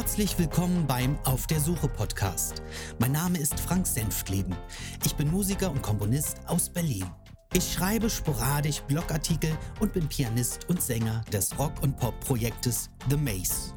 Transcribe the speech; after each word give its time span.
Herzlich 0.00 0.38
willkommen 0.38 0.86
beim 0.86 1.18
Auf 1.26 1.46
der 1.46 1.60
Suche 1.60 1.86
Podcast. 1.86 2.62
Mein 2.98 3.12
Name 3.12 3.38
ist 3.38 3.60
Frank 3.60 3.86
Senftleben. 3.86 4.56
Ich 5.04 5.14
bin 5.14 5.30
Musiker 5.30 5.70
und 5.70 5.82
Komponist 5.82 6.38
aus 6.46 6.70
Berlin. 6.70 7.04
Ich 7.52 7.70
schreibe 7.70 8.08
sporadisch 8.08 8.80
Blogartikel 8.80 9.50
und 9.78 9.92
bin 9.92 10.08
Pianist 10.08 10.66
und 10.70 10.80
Sänger 10.80 11.22
des 11.30 11.58
Rock- 11.58 11.82
und 11.82 11.98
Pop-Projektes 11.98 12.88
The 13.10 13.18
Maze. 13.18 13.74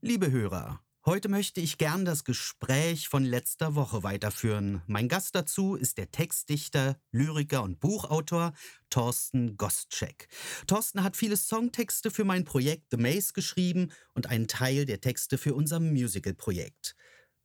Liebe 0.00 0.30
Hörer, 0.30 0.80
Heute 1.08 1.28
möchte 1.28 1.60
ich 1.60 1.78
gern 1.78 2.04
das 2.04 2.24
Gespräch 2.24 3.08
von 3.08 3.24
letzter 3.24 3.76
Woche 3.76 4.02
weiterführen. 4.02 4.82
Mein 4.88 5.08
Gast 5.08 5.36
dazu 5.36 5.76
ist 5.76 5.98
der 5.98 6.10
Textdichter, 6.10 7.00
Lyriker 7.12 7.62
und 7.62 7.78
Buchautor 7.78 8.54
Thorsten 8.90 9.56
Gostschek. 9.56 10.26
Thorsten 10.66 11.04
hat 11.04 11.16
viele 11.16 11.36
Songtexte 11.36 12.10
für 12.10 12.24
mein 12.24 12.42
Projekt 12.42 12.88
The 12.90 12.96
Maze 12.96 13.34
geschrieben 13.34 13.92
und 14.14 14.26
einen 14.26 14.48
Teil 14.48 14.84
der 14.84 15.00
Texte 15.00 15.38
für 15.38 15.54
unser 15.54 15.78
Musical-Projekt. 15.78 16.96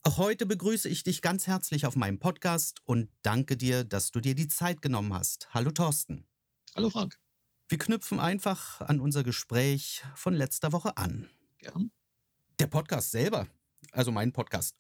Auch 0.02 0.18
heute 0.18 0.48
begrüße 0.48 0.90
ich 0.90 1.04
dich 1.04 1.22
ganz 1.22 1.46
herzlich 1.46 1.86
auf 1.86 1.96
meinem 1.96 2.18
Podcast 2.18 2.82
und 2.86 3.12
danke 3.22 3.58
dir, 3.58 3.84
dass 3.84 4.10
du 4.10 4.22
dir 4.22 4.34
die 4.34 4.48
Zeit 4.48 4.82
genommen 4.82 5.14
hast. 5.14 5.50
Hallo 5.54 5.70
Thorsten. 5.70 6.26
Hallo 6.76 6.90
Frank. 6.90 7.20
Wir 7.70 7.78
knüpfen 7.78 8.20
einfach 8.20 8.82
an 8.82 9.00
unser 9.00 9.24
Gespräch 9.24 10.02
von 10.16 10.34
letzter 10.34 10.72
Woche 10.72 10.98
an. 10.98 11.30
Gern. 11.60 11.92
Der 12.62 12.68
Podcast 12.68 13.10
selber, 13.10 13.48
also 13.92 14.12
mein 14.12 14.34
Podcast, 14.34 14.78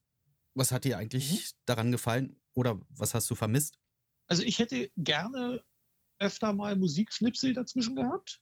was 0.54 0.72
hat 0.72 0.86
dir 0.86 1.00
eigentlich 1.00 1.32
mhm. 1.32 1.58
daran 1.66 1.92
gefallen 1.92 2.40
oder 2.54 2.80
was 2.90 3.16
hast 3.16 3.28
du 3.32 3.34
vermisst? 3.34 3.80
Also 4.28 4.44
ich 4.44 4.60
hätte 4.60 4.92
gerne 4.98 5.66
öfter 6.20 6.54
mal 6.54 6.76
Musikschnipsel 6.76 7.56
dazwischen 7.56 7.96
gehabt, 7.96 8.40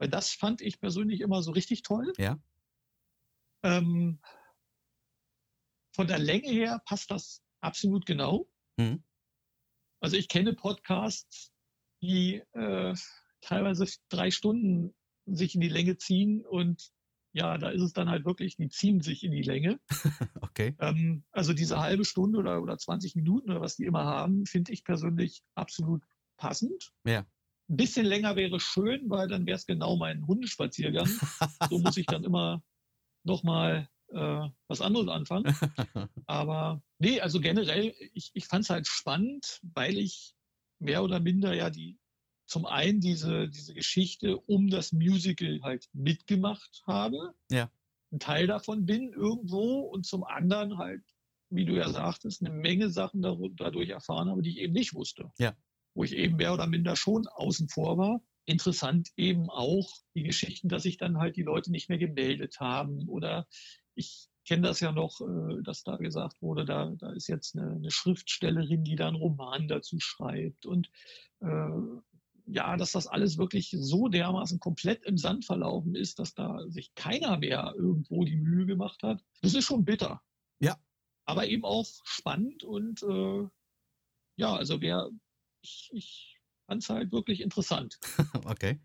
weil 0.00 0.08
das 0.08 0.32
fand 0.32 0.62
ich 0.62 0.80
persönlich 0.80 1.20
immer 1.20 1.44
so 1.44 1.52
richtig 1.52 1.82
toll. 1.82 2.12
Ja. 2.18 2.42
Ähm, 3.62 4.20
von 5.94 6.08
der 6.08 6.18
Länge 6.18 6.48
her 6.48 6.82
passt 6.86 7.12
das 7.12 7.40
absolut 7.60 8.04
genau. 8.04 8.50
Mhm. 8.78 9.04
Also 10.00 10.16
ich 10.16 10.26
kenne 10.26 10.54
Podcasts, 10.54 11.52
die 12.02 12.42
äh, 12.54 12.96
teilweise 13.42 13.86
drei 14.08 14.32
Stunden 14.32 14.92
sich 15.24 15.54
in 15.54 15.60
die 15.60 15.68
Länge 15.68 15.98
ziehen 15.98 16.44
und 16.44 16.92
ja, 17.34 17.58
da 17.58 17.68
ist 17.68 17.82
es 17.82 17.92
dann 17.92 18.08
halt 18.08 18.24
wirklich, 18.24 18.56
die 18.56 18.68
ziehen 18.68 19.00
sich 19.00 19.24
in 19.24 19.32
die 19.32 19.42
Länge. 19.42 19.80
okay. 20.40 20.76
Ähm, 20.78 21.24
also 21.32 21.52
diese 21.52 21.80
halbe 21.80 22.04
Stunde 22.04 22.38
oder, 22.38 22.62
oder 22.62 22.78
20 22.78 23.16
Minuten 23.16 23.50
oder 23.50 23.60
was 23.60 23.74
die 23.74 23.84
immer 23.84 24.04
haben, 24.04 24.46
finde 24.46 24.72
ich 24.72 24.84
persönlich 24.84 25.42
absolut 25.56 26.04
passend. 26.36 26.92
Ja. 27.04 27.26
Ein 27.68 27.76
bisschen 27.76 28.06
länger 28.06 28.36
wäre 28.36 28.60
schön, 28.60 29.10
weil 29.10 29.26
dann 29.26 29.46
wäre 29.46 29.56
es 29.56 29.66
genau 29.66 29.96
mein 29.96 30.24
Hundespaziergang. 30.26 31.06
so 31.70 31.78
muss 31.80 31.96
ich 31.96 32.06
dann 32.06 32.22
immer 32.22 32.62
nochmal 33.24 33.88
äh, 34.12 34.48
was 34.68 34.80
anderes 34.80 35.08
anfangen. 35.08 35.52
Aber 36.26 36.82
nee, 37.00 37.20
also 37.20 37.40
generell, 37.40 37.94
ich, 38.12 38.30
ich 38.34 38.46
fand 38.46 38.64
es 38.64 38.70
halt 38.70 38.86
spannend, 38.86 39.60
weil 39.62 39.98
ich 39.98 40.36
mehr 40.78 41.02
oder 41.02 41.18
minder 41.18 41.52
ja 41.52 41.68
die 41.68 41.98
zum 42.46 42.66
einen 42.66 43.00
diese, 43.00 43.48
diese 43.48 43.74
Geschichte 43.74 44.38
um 44.38 44.68
das 44.68 44.92
Musical 44.92 45.60
halt 45.62 45.88
mitgemacht 45.92 46.82
habe. 46.86 47.34
Ja. 47.50 47.70
Ein 48.12 48.18
Teil 48.20 48.46
davon 48.46 48.86
bin 48.86 49.12
irgendwo 49.12 49.80
und 49.80 50.06
zum 50.06 50.24
anderen 50.24 50.78
halt, 50.78 51.02
wie 51.50 51.64
du 51.64 51.74
ja 51.74 51.88
sagtest, 51.88 52.42
eine 52.42 52.54
Menge 52.54 52.90
Sachen 52.90 53.22
dadurch 53.22 53.88
erfahren 53.88 54.28
habe, 54.28 54.42
die 54.42 54.50
ich 54.50 54.58
eben 54.58 54.74
nicht 54.74 54.94
wusste. 54.94 55.32
Ja. 55.38 55.56
Wo 55.94 56.04
ich 56.04 56.14
eben 56.16 56.36
mehr 56.36 56.52
oder 56.52 56.66
minder 56.66 56.96
schon 56.96 57.26
außen 57.26 57.68
vor 57.68 57.98
war. 57.98 58.22
Interessant 58.46 59.10
eben 59.16 59.48
auch 59.48 59.90
die 60.14 60.22
Geschichten, 60.22 60.68
dass 60.68 60.82
sich 60.82 60.98
dann 60.98 61.18
halt 61.18 61.36
die 61.36 61.42
Leute 61.42 61.70
nicht 61.70 61.88
mehr 61.88 61.98
gemeldet 61.98 62.60
haben 62.60 63.08
oder 63.08 63.46
ich 63.94 64.28
kenne 64.46 64.68
das 64.68 64.80
ja 64.80 64.92
noch, 64.92 65.20
äh, 65.20 65.62
dass 65.62 65.82
da 65.82 65.96
gesagt 65.96 66.42
wurde, 66.42 66.64
da, 66.64 66.92
da 66.98 67.12
ist 67.12 67.28
jetzt 67.28 67.56
eine, 67.56 67.76
eine 67.76 67.90
Schriftstellerin, 67.90 68.84
die 68.84 68.96
da 68.96 69.08
einen 69.08 69.16
Roman 69.16 69.68
dazu 69.68 69.98
schreibt 70.00 70.66
und 70.66 70.90
äh, 71.40 71.70
ja, 72.46 72.76
dass 72.76 72.92
das 72.92 73.06
alles 73.06 73.38
wirklich 73.38 73.74
so 73.78 74.08
dermaßen 74.08 74.60
komplett 74.60 75.04
im 75.04 75.16
Sand 75.16 75.44
verlaufen 75.44 75.94
ist, 75.94 76.18
dass 76.18 76.34
da 76.34 76.60
sich 76.68 76.94
keiner 76.94 77.38
mehr 77.38 77.74
irgendwo 77.76 78.24
die 78.24 78.36
Mühe 78.36 78.66
gemacht 78.66 79.02
hat. 79.02 79.24
Das 79.40 79.54
ist 79.54 79.64
schon 79.64 79.84
bitter. 79.84 80.22
Ja. 80.58 80.76
Aber 81.24 81.46
eben 81.46 81.64
auch 81.64 81.86
spannend 82.04 82.64
und 82.64 83.02
äh, 83.02 83.48
ja, 84.36 84.54
also 84.54 84.80
wer, 84.80 85.10
ich, 85.62 85.90
ich 85.92 86.40
fand 86.66 86.82
es 86.82 86.90
halt 86.90 87.12
wirklich 87.12 87.40
interessant. 87.40 87.98
okay. 88.44 88.80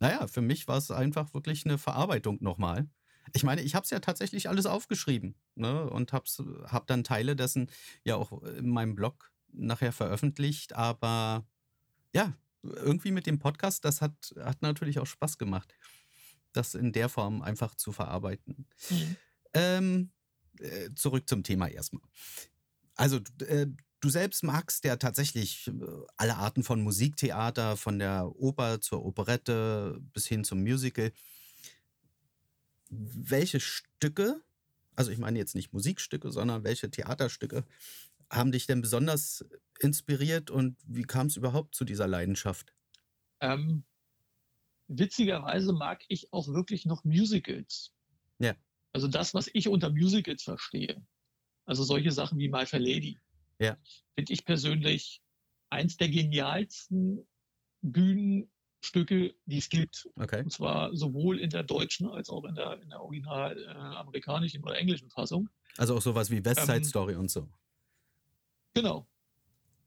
Naja, 0.00 0.26
für 0.26 0.40
mich 0.40 0.66
war 0.66 0.78
es 0.78 0.90
einfach 0.90 1.34
wirklich 1.34 1.64
eine 1.66 1.78
Verarbeitung 1.78 2.38
nochmal. 2.40 2.88
Ich 3.32 3.42
meine, 3.42 3.62
ich 3.62 3.74
habe 3.74 3.84
es 3.84 3.90
ja 3.90 4.00
tatsächlich 4.00 4.48
alles 4.48 4.66
aufgeschrieben 4.66 5.34
ne, 5.54 5.88
und 5.88 6.12
habe 6.12 6.28
hab 6.66 6.86
dann 6.86 7.04
Teile 7.04 7.36
dessen 7.36 7.70
ja 8.02 8.16
auch 8.16 8.42
in 8.42 8.70
meinem 8.70 8.94
Blog 8.94 9.30
nachher 9.52 9.92
veröffentlicht, 9.92 10.74
aber 10.74 11.46
ja, 12.14 12.34
irgendwie 12.64 13.12
mit 13.12 13.26
dem 13.26 13.38
Podcast, 13.38 13.84
das 13.84 14.00
hat, 14.00 14.34
hat 14.40 14.62
natürlich 14.62 14.98
auch 14.98 15.06
Spaß 15.06 15.38
gemacht, 15.38 15.74
das 16.52 16.74
in 16.74 16.92
der 16.92 17.08
Form 17.08 17.42
einfach 17.42 17.74
zu 17.74 17.92
verarbeiten. 17.92 18.66
Mhm. 18.90 19.16
Ähm, 19.54 20.10
äh, 20.58 20.90
zurück 20.94 21.28
zum 21.28 21.42
Thema 21.42 21.68
erstmal. 21.68 22.02
Also, 22.96 23.20
äh, 23.46 23.66
du 24.00 24.08
selbst 24.08 24.42
magst 24.42 24.84
ja 24.84 24.96
tatsächlich 24.96 25.68
äh, 25.68 25.72
alle 26.16 26.36
Arten 26.36 26.62
von 26.62 26.82
Musiktheater, 26.82 27.76
von 27.76 27.98
der 27.98 28.30
Oper 28.36 28.80
zur 28.80 29.04
Operette 29.04 30.00
bis 30.12 30.26
hin 30.26 30.44
zum 30.44 30.62
Musical. 30.62 31.12
Welche 32.90 33.60
Stücke, 33.60 34.40
also 34.94 35.10
ich 35.10 35.18
meine 35.18 35.38
jetzt 35.38 35.54
nicht 35.54 35.72
Musikstücke, 35.72 36.30
sondern 36.30 36.64
welche 36.64 36.90
Theaterstücke 36.90 37.64
haben 38.34 38.52
dich 38.52 38.66
denn 38.66 38.80
besonders 38.80 39.44
inspiriert 39.80 40.50
und 40.50 40.76
wie 40.86 41.02
kam 41.02 41.26
es 41.26 41.36
überhaupt 41.36 41.74
zu 41.74 41.84
dieser 41.84 42.06
Leidenschaft? 42.06 42.74
Ähm, 43.40 43.84
witzigerweise 44.88 45.72
mag 45.72 46.04
ich 46.08 46.32
auch 46.32 46.48
wirklich 46.48 46.86
noch 46.86 47.04
Musicals. 47.04 47.92
Ja. 48.38 48.54
Also 48.92 49.08
das, 49.08 49.34
was 49.34 49.50
ich 49.52 49.68
unter 49.68 49.90
Musicals 49.90 50.42
verstehe. 50.42 51.04
Also 51.64 51.82
solche 51.82 52.12
Sachen 52.12 52.38
wie 52.38 52.48
My 52.48 52.66
Fair 52.66 52.80
Lady. 52.80 53.18
Ja. 53.58 53.76
Finde 54.14 54.32
ich 54.32 54.44
persönlich 54.44 55.22
eins 55.70 55.96
der 55.96 56.08
genialsten 56.08 57.26
Bühnenstücke, 57.82 59.34
die 59.46 59.58
es 59.58 59.68
gibt. 59.68 60.08
Okay. 60.16 60.42
Und 60.42 60.52
zwar 60.52 60.94
sowohl 60.94 61.40
in 61.40 61.50
der 61.50 61.62
deutschen 61.62 62.08
als 62.08 62.30
auch 62.30 62.44
in 62.44 62.54
der, 62.54 62.80
in 62.82 62.90
der 62.90 63.00
original 63.00 63.58
äh, 63.58 63.68
amerikanischen 63.68 64.62
oder 64.62 64.78
englischen 64.78 65.10
Fassung. 65.10 65.48
Also 65.76 65.96
auch 65.96 66.02
sowas 66.02 66.30
wie 66.30 66.44
West 66.44 66.60
Side 66.60 66.78
ähm, 66.78 66.84
Story 66.84 67.14
und 67.16 67.30
so. 67.30 67.48
Genau. 68.74 69.08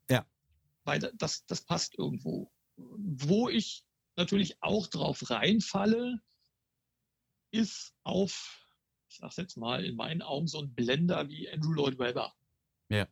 Ja. 0.10 0.26
Weil 0.86 1.00
das, 1.00 1.46
das 1.46 1.62
passt 1.62 1.98
irgendwo. 1.98 2.52
Wo 2.78 3.50
ich 3.50 3.84
natürlich 4.16 4.62
auch 4.62 4.88
drauf 4.88 5.30
reinfalle, 5.30 6.22
ist 7.52 7.94
auf, 8.04 8.66
ich 9.10 9.18
sag's 9.18 9.38
jetzt 9.38 9.58
mal, 9.58 9.86
in 9.86 9.96
meinen 9.96 10.22
Augen 10.22 10.48
so 10.48 10.62
ein 10.62 10.74
Blender 10.74 11.30
wie 11.30 11.50
Andrew 11.50 11.74
Lloyd 11.74 12.00
Webber. 12.00 12.34
Ja. 12.90 13.08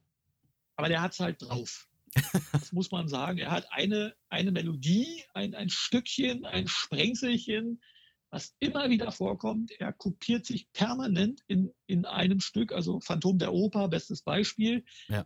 Aber 0.77 0.87
der 0.87 1.01
hat's 1.01 1.19
halt 1.19 1.41
drauf. 1.41 1.87
Das 2.53 2.71
muss 2.71 2.91
man 2.91 3.09
sagen. 3.09 3.39
Er 3.39 3.51
hat 3.51 3.67
eine, 3.71 4.15
eine 4.29 4.53
Melodie, 4.53 5.25
ein, 5.33 5.53
ein 5.53 5.69
Stückchen, 5.69 6.45
ein 6.45 6.69
Sprengselchen, 6.69 7.81
was 8.29 8.55
immer 8.59 8.89
wieder 8.89 9.11
vorkommt. 9.11 9.71
Er 9.71 9.91
kopiert 9.91 10.45
sich 10.45 10.71
permanent 10.71 11.41
in, 11.47 11.73
in 11.87 12.05
einem 12.05 12.39
Stück, 12.39 12.71
also 12.71 13.01
Phantom 13.01 13.37
der 13.37 13.51
Oper, 13.51 13.89
bestes 13.89 14.21
Beispiel. 14.21 14.85
Ja 15.09 15.25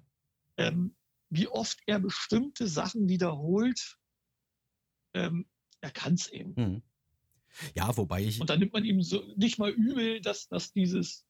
ähm, 0.60 0.96
wie 1.30 1.48
oft 1.48 1.80
er 1.86 2.00
bestimmte 2.00 2.68
Sachen 2.68 3.08
wiederholt, 3.08 3.98
ähm, 5.14 5.48
er 5.82 5.92
kann 5.92 6.16
es 6.16 6.28
eben. 6.28 6.54
Mhm. 6.56 6.82
Ja, 7.74 7.96
wobei 7.98 8.24
ich. 8.24 8.40
Und 8.42 8.50
dann 8.50 8.60
nimmt 8.60 8.74
man 8.74 8.86
ihm 8.86 9.02
so 9.02 9.24
nicht 9.36 9.58
mal 9.58 9.72
übel, 9.72 10.22
dass, 10.22 10.48
dass 10.50 10.72
dieses 10.72 11.26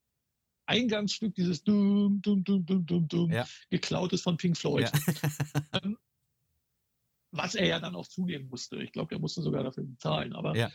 Eingangsstück, 0.65 1.35
dieses 1.35 1.63
Dum, 1.63 2.21
Dum, 2.21 2.43
Dum, 2.43 2.65
Dum, 2.65 2.85
Dum, 2.85 3.07
Dum, 3.07 3.31
ja. 3.31 3.47
geklaut 3.69 4.11
ist 4.13 4.23
von 4.23 4.37
Pink 4.37 4.57
Floyd. 4.57 4.91
Ja. 4.91 5.13
ähm, 5.83 5.97
was 7.31 7.55
er 7.55 7.67
ja 7.67 7.79
dann 7.79 7.95
auch 7.95 8.07
zunehmen 8.07 8.49
musste. 8.49 8.81
Ich 8.81 8.91
glaube, 8.91 9.09
der 9.09 9.19
musste 9.19 9.41
sogar 9.41 9.63
dafür 9.63 9.83
bezahlen. 9.83 10.33
Aber 10.33 10.55
ja. 10.55 10.71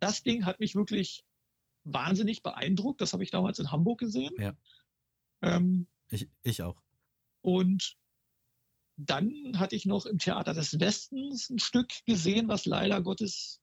das 0.00 0.22
Ding 0.22 0.44
hat 0.44 0.60
mich 0.60 0.74
wirklich 0.74 1.24
wahnsinnig 1.84 2.42
beeindruckt. 2.42 3.00
Das 3.00 3.14
habe 3.14 3.22
ich 3.24 3.30
damals 3.30 3.58
in 3.58 3.70
Hamburg 3.70 4.00
gesehen. 4.00 4.34
Ja. 4.38 4.54
Ähm, 5.40 5.86
ich, 6.10 6.28
ich 6.42 6.62
auch. 6.62 6.83
Und 7.44 7.98
dann 8.96 9.58
hatte 9.58 9.76
ich 9.76 9.84
noch 9.84 10.06
im 10.06 10.18
Theater 10.18 10.54
des 10.54 10.80
Westens 10.80 11.50
ein 11.50 11.58
Stück 11.58 11.92
gesehen, 12.06 12.48
was 12.48 12.64
leider 12.64 13.02
Gottes 13.02 13.60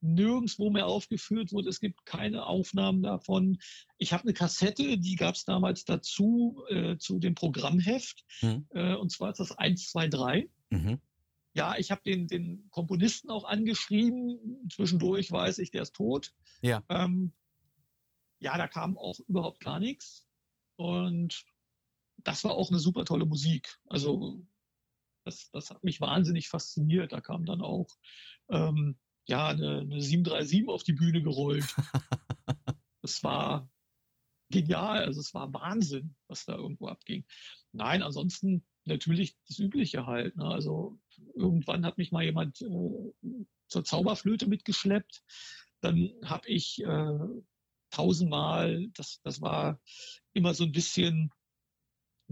nirgendwo 0.00 0.68
mehr 0.68 0.86
aufgeführt 0.86 1.52
wurde. 1.52 1.68
Es 1.68 1.78
gibt 1.78 2.04
keine 2.06 2.44
Aufnahmen 2.44 3.02
davon. 3.02 3.58
Ich 3.98 4.12
habe 4.12 4.24
eine 4.24 4.32
Kassette, 4.32 4.98
die 4.98 5.14
gab 5.14 5.36
es 5.36 5.44
damals 5.44 5.84
dazu, 5.84 6.64
äh, 6.68 6.96
zu 6.98 7.20
dem 7.20 7.36
Programmheft. 7.36 8.24
Mhm. 8.42 8.66
Äh, 8.70 8.94
und 8.96 9.12
zwar 9.12 9.30
ist 9.30 9.38
das 9.38 9.52
1, 9.52 9.90
2, 9.90 10.08
3. 10.08 10.48
Mhm. 10.70 11.00
ja, 11.52 11.76
ich 11.78 11.92
habe 11.92 12.02
den, 12.04 12.26
den 12.26 12.68
Komponisten 12.70 13.30
auch 13.30 13.44
angeschrieben. 13.44 14.68
Zwischendurch 14.74 15.30
weiß 15.30 15.58
ich, 15.58 15.70
der 15.70 15.82
ist 15.82 15.94
tot. 15.94 16.34
Ja. 16.62 16.82
Ähm, 16.88 17.32
ja, 18.40 18.58
da 18.58 18.66
kam 18.66 18.98
auch 18.98 19.20
überhaupt 19.28 19.60
gar 19.60 19.78
nichts. 19.78 20.26
Und 20.74 21.44
das 22.24 22.44
war 22.44 22.52
auch 22.52 22.70
eine 22.70 22.78
super 22.78 23.04
tolle 23.04 23.26
Musik. 23.26 23.78
Also 23.86 24.44
das, 25.24 25.50
das 25.52 25.70
hat 25.70 25.84
mich 25.84 26.00
wahnsinnig 26.00 26.48
fasziniert. 26.48 27.12
Da 27.12 27.20
kam 27.20 27.44
dann 27.44 27.60
auch 27.60 27.88
ähm, 28.48 28.98
ja, 29.26 29.48
eine, 29.48 29.80
eine 29.80 30.00
737 30.00 30.68
auf 30.68 30.82
die 30.82 30.92
Bühne 30.92 31.22
gerollt. 31.22 31.74
Es 33.06 33.22
war 33.22 33.70
genial, 34.48 35.04
also 35.04 35.20
es 35.20 35.34
war 35.34 35.52
Wahnsinn, 35.52 36.16
was 36.26 36.46
da 36.46 36.56
irgendwo 36.56 36.88
abging. 36.88 37.26
Nein, 37.72 38.02
ansonsten 38.02 38.64
natürlich 38.86 39.36
das 39.46 39.58
Übliche 39.58 40.06
halt. 40.06 40.36
Ne? 40.36 40.46
Also 40.46 40.98
irgendwann 41.34 41.84
hat 41.84 41.98
mich 41.98 42.12
mal 42.12 42.24
jemand 42.24 42.62
äh, 42.62 43.12
zur 43.68 43.84
Zauberflöte 43.84 44.46
mitgeschleppt. 44.46 45.22
Dann 45.82 46.14
habe 46.24 46.48
ich 46.48 46.82
äh, 46.82 47.18
tausendmal, 47.90 48.88
das, 48.94 49.20
das 49.22 49.42
war 49.42 49.82
immer 50.32 50.54
so 50.54 50.64
ein 50.64 50.72
bisschen 50.72 51.30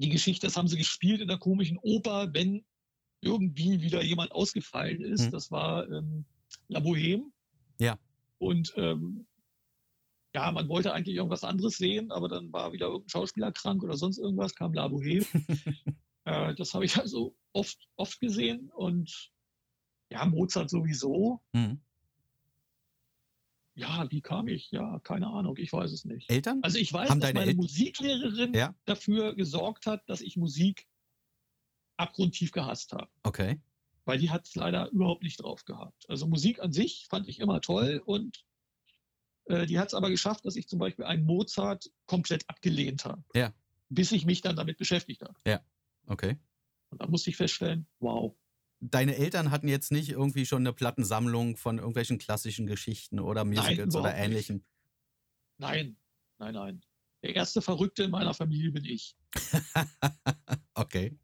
die 0.03 0.11
Geschichte, 0.11 0.47
das 0.47 0.57
haben 0.57 0.69
sie 0.69 0.77
gespielt 0.77 1.21
in 1.21 1.29
der 1.29 1.39
komischen 1.39 1.79
Oper, 1.79 2.35
wenn 2.35 2.65
irgendwie 3.21 3.81
wieder 3.81 4.03
jemand 4.03 4.33
ausgefallen 4.33 5.01
ist. 5.01 5.27
Hm. 5.27 5.31
Das 5.31 5.51
war 5.51 5.89
ähm, 5.91 6.25
La 6.69 6.81
Boheme. 6.81 7.31
Ja. 7.79 7.99
Und 8.39 8.75
ähm, 8.77 9.27
ja, 10.35 10.51
man 10.51 10.69
wollte 10.69 10.93
eigentlich 10.93 11.17
irgendwas 11.17 11.45
anderes 11.45 11.77
sehen, 11.77 12.11
aber 12.11 12.29
dann 12.29 12.53
war 12.53 12.73
wieder 12.73 12.87
irgendein 12.87 13.11
Schauspieler 13.11 13.53
krank 13.53 13.83
oder 13.83 13.97
sonst 13.97 14.19
irgendwas, 14.19 14.55
kam 14.55 14.73
La 14.75 14.89
Boheme. 14.89 15.25
äh, 16.25 16.55
das 16.55 16.75
habe 16.75 16.85
ich 16.85 16.97
also 16.97 17.37
oft, 17.53 17.79
oft 17.97 18.19
gesehen 18.21 18.71
und 18.71 19.31
ja, 20.11 20.25
Mozart 20.27 20.71
sowieso. 20.71 21.41
Mhm. 21.53 21.81
Ja, 23.75 24.11
wie 24.11 24.21
kam 24.21 24.49
ich? 24.49 24.71
Ja, 24.71 25.01
keine 25.01 25.29
Ahnung, 25.29 25.57
ich 25.57 25.73
weiß 25.73 25.93
es 25.93 26.05
nicht. 26.05 26.31
Eltern? 26.31 26.61
Also 26.63 26.79
ich 26.79 26.93
weiß, 26.93 27.09
Haben 27.09 27.21
dass 27.21 27.33
meine 27.33 27.53
El 27.53 27.57
Musiklehrerin 27.57 28.53
ja? 28.53 28.75
dafür 28.85 29.35
gesorgt 29.35 29.87
hat, 29.87 30.09
dass 30.09 30.21
ich 30.21 30.37
Musik 30.37 30.87
abgrundtief 31.97 32.53
gehasst 32.53 32.93
habe. 32.93 33.11
Okay. 33.23 33.61
Weil 34.05 34.19
die 34.19 34.31
hat 34.31 34.47
es 34.47 34.55
leider 34.55 34.91
überhaupt 34.91 35.23
nicht 35.23 35.41
drauf 35.41 35.65
gehabt. 35.65 36.05
Also 36.09 36.27
Musik 36.27 36.61
an 36.61 36.73
sich 36.73 37.07
fand 37.09 37.29
ich 37.29 37.39
immer 37.39 37.61
toll 37.61 38.03
und 38.05 38.45
äh, 39.47 39.67
die 39.67 39.79
hat 39.79 39.89
es 39.89 39.95
aber 39.95 40.11
geschafft, 40.11 40.45
dass 40.45 40.57
ich 40.57 40.69
zum 40.69 40.79
Beispiel 40.79 41.05
einen 41.05 41.25
Mozart 41.25 41.91
komplett 42.07 42.49
abgelehnt 42.49 43.05
habe. 43.05 43.25
Ja. 43.35 43.55
Bis 43.89 44.13
ich 44.13 44.27
mich 44.27 44.41
dann 44.41 44.57
damit 44.57 44.79
beschäftigt 44.79 45.23
habe. 45.23 45.35
Ja. 45.47 45.61
Okay. 46.07 46.37
Und 46.91 47.01
da 47.01 47.07
musste 47.07 47.31
ich 47.31 47.37
feststellen, 47.37 47.87
wow. 48.01 48.35
Deine 48.84 49.17
Eltern 49.17 49.52
hatten 49.52 49.69
jetzt 49.69 49.93
nicht 49.93 50.11
irgendwie 50.11 50.44
schon 50.44 50.62
eine 50.62 50.73
Plattensammlung 50.73 51.56
von 51.56 51.79
irgendwelchen 51.79 52.19
klassischen 52.19 52.67
Geschichten 52.67 53.20
oder 53.20 53.44
Musicals 53.44 53.94
nein, 53.94 54.02
oder 54.02 54.14
ähnlichem? 54.14 54.64
Nein, 55.58 55.96
nein, 56.38 56.55
nein. 56.55 56.82
Der 57.23 57.37
erste 57.37 57.62
Verrückte 57.62 58.02
in 58.02 58.11
meiner 58.11 58.34
Familie 58.34 58.73
bin 58.73 58.84
ich. 58.84 59.17
okay. 60.75 61.17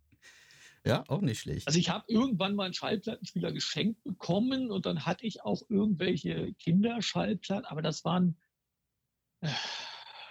Ja, 0.87 1.03
auch 1.09 1.21
nicht 1.21 1.41
schlecht. 1.41 1.67
Also 1.67 1.81
ich 1.81 1.91
habe 1.91 2.05
irgendwann 2.07 2.55
mal 2.55 2.67
einen 2.67 2.75
Schallplattenspieler 2.75 3.51
geschenkt 3.51 4.05
bekommen 4.05 4.71
und 4.71 4.87
dann 4.87 5.05
hatte 5.05 5.27
ich 5.27 5.43
auch 5.43 5.63
irgendwelche 5.69 6.55
Kinderschallplatten, 6.55 7.67
aber 7.67 7.83
das 7.83 8.05
waren, 8.05 8.39
äh, 9.41 9.51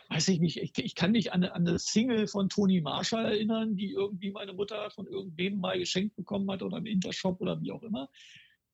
weiß 0.10 0.28
ich 0.30 0.40
nicht, 0.40 0.58
ich, 0.58 0.78
ich 0.78 0.96
kann 0.96 1.12
mich 1.12 1.34
an, 1.34 1.44
an, 1.44 1.68
eine 1.68 1.80
Single 1.80 2.28
von 2.28 2.50
Toni 2.50 2.82
Marshall 2.82 3.26
erinnern, 3.26 3.76
die 3.76 3.92
irgendwie 3.92 4.32
meine 4.32 4.54
Mutter 4.54 4.90
von 4.92 5.08
irgendwem 5.08 5.60
mal 5.60 5.78
geschenkt 5.78 6.16
bekommen 6.16 6.50
hat 6.52 6.62
oder 6.64 6.78
im 6.78 6.86
Intershop 6.86 7.42
oder 7.42 7.62
wie 7.62 7.72
auch 7.72 7.84
immer. 7.84 8.10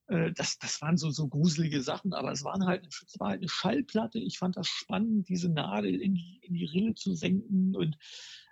Äh, 0.08 0.32
das, 0.34 0.60
das 0.60 0.82
waren 0.82 0.98
so, 0.98 1.10
so 1.10 1.28
gruselige 1.28 1.82
Sachen, 1.82 2.14
aber 2.14 2.32
es, 2.32 2.44
waren 2.44 2.66
halt, 2.66 2.86
es 2.88 3.20
war 3.20 3.30
halt 3.30 3.40
eine 3.40 3.50
Schallplatte. 3.50 4.20
Ich 4.20 4.38
fand 4.38 4.58
das 4.58 4.68
spannend, 4.68 5.30
diese 5.30 5.50
Nadel 5.50 6.00
in 6.02 6.16
die, 6.16 6.40
in 6.44 6.54
die 6.54 6.66
Rille 6.66 6.94
zu 6.94 7.16
senken 7.16 7.76
und 7.76 7.98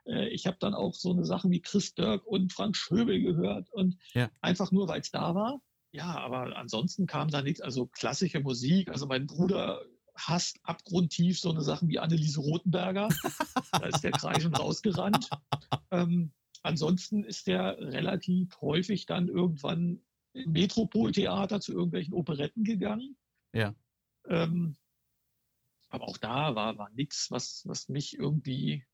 äh, 0.06 0.30
ich 0.30 0.48
habe 0.48 0.57
dann 0.60 0.74
auch 0.74 0.94
so 0.94 1.12
eine 1.12 1.25
Sachen 1.25 1.51
wie 1.51 1.62
Chris 1.62 1.94
Dirk 1.94 2.25
und 2.25 2.51
Frank 2.54 2.75
Schöbel 2.75 3.22
gehört 3.22 3.72
und 3.72 3.98
ja. 4.13 4.30
einfach 4.42 4.72
nur, 4.72 4.88
weil 4.88 5.01
es 5.01 5.12
da 5.12 5.36
war. 5.36 5.62
Ja, 5.94 6.18
aber 6.19 6.56
ansonsten 6.56 7.06
kam 7.06 7.30
da 7.30 7.42
nichts, 7.42 7.60
also 7.60 7.86
klassische 7.86 8.39
Musik. 8.39 8.89
Also 8.89 9.07
mein 9.07 9.27
Bruder 9.27 9.81
hasst 10.28 10.60
abgrundtief 10.64 11.40
so 11.40 11.52
eine 11.52 11.62
Sachen 11.62 11.90
wie 11.90 12.00
Anneliese 12.00 12.40
Rothenberger. 12.40 13.10
da 13.72 13.86
ist 13.86 14.04
der 14.04 14.12
Kreischen 14.12 14.56
rausgerannt. 14.56 15.30
Ähm, 15.92 16.32
ansonsten 16.64 17.24
ist 17.24 17.48
der 17.48 17.78
relativ 17.78 18.60
häufig 18.62 19.06
dann 19.06 19.28
irgendwann 19.28 20.02
im 20.34 20.52
Metropoltheater 20.52 21.60
zu 21.60 21.74
irgendwelchen 21.74 22.14
Operetten 22.14 22.64
gegangen. 22.64 23.18
Ja. 23.54 23.76
Ähm, 24.28 24.78
aber 25.90 26.08
auch 26.08 26.18
da 26.18 26.56
war, 26.56 26.78
war 26.78 26.90
nichts, 26.92 27.32
was, 27.32 27.64
was 27.66 27.90
mich 27.90 28.18
irgendwie 28.18 28.86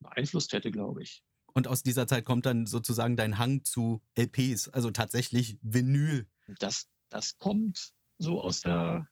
beeinflusst 0.00 0.52
hätte, 0.52 0.70
glaube 0.70 1.02
ich. 1.02 1.24
Und 1.54 1.68
aus 1.68 1.82
dieser 1.82 2.06
Zeit 2.06 2.26
kommt 2.26 2.44
dann 2.44 2.66
sozusagen 2.66 3.16
dein 3.16 3.38
Hang 3.38 3.64
zu 3.64 4.02
LPs, 4.14 4.68
also 4.68 4.90
tatsächlich 4.90 5.58
Vinyl. 5.62 6.28
Das, 6.58 6.90
das 7.08 7.38
kommt 7.38 7.94
so 8.18 8.42
aus 8.42 8.60
der, 8.60 9.08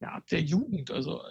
ja, 0.00 0.08
ab 0.08 0.26
der 0.28 0.42
Jugend. 0.42 0.90
Also 0.90 1.22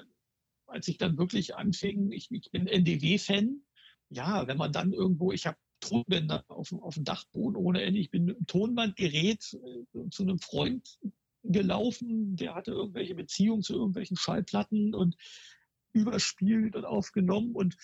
als 0.67 0.88
ich 0.88 0.97
dann 0.97 1.17
wirklich 1.17 1.56
anfing, 1.56 2.12
ich, 2.12 2.29
ich 2.31 2.51
bin 2.51 2.67
NDW-Fan. 2.67 3.62
Ja, 4.09 4.47
wenn 4.47 4.57
man 4.57 4.71
dann 4.71 4.94
irgendwo, 4.94 5.31
ich 5.31 5.47
habe 5.47 5.57
Tonbänder 5.79 6.44
auf, 6.47 6.71
auf 6.73 6.95
dem 6.95 7.03
Dachboden 7.03 7.56
ohne 7.56 7.81
Ende. 7.81 8.00
Ich 8.00 8.12
bin 8.12 8.25
mit 8.25 8.38
einem 8.38 8.47
Tonbandgerät 8.47 9.53
äh, 9.53 10.09
zu 10.09 10.23
einem 10.23 10.39
Freund 10.39 11.00
gelaufen, 11.44 12.35
der 12.35 12.56
hatte 12.56 12.71
irgendwelche 12.71 13.15
Beziehungen 13.15 13.62
zu 13.62 13.73
irgendwelchen 13.73 14.17
Schallplatten 14.17 14.95
und 14.95 15.15
überspielt 15.94 16.75
und 16.75 16.85
aufgenommen. 16.85 17.56
Und 17.56 17.75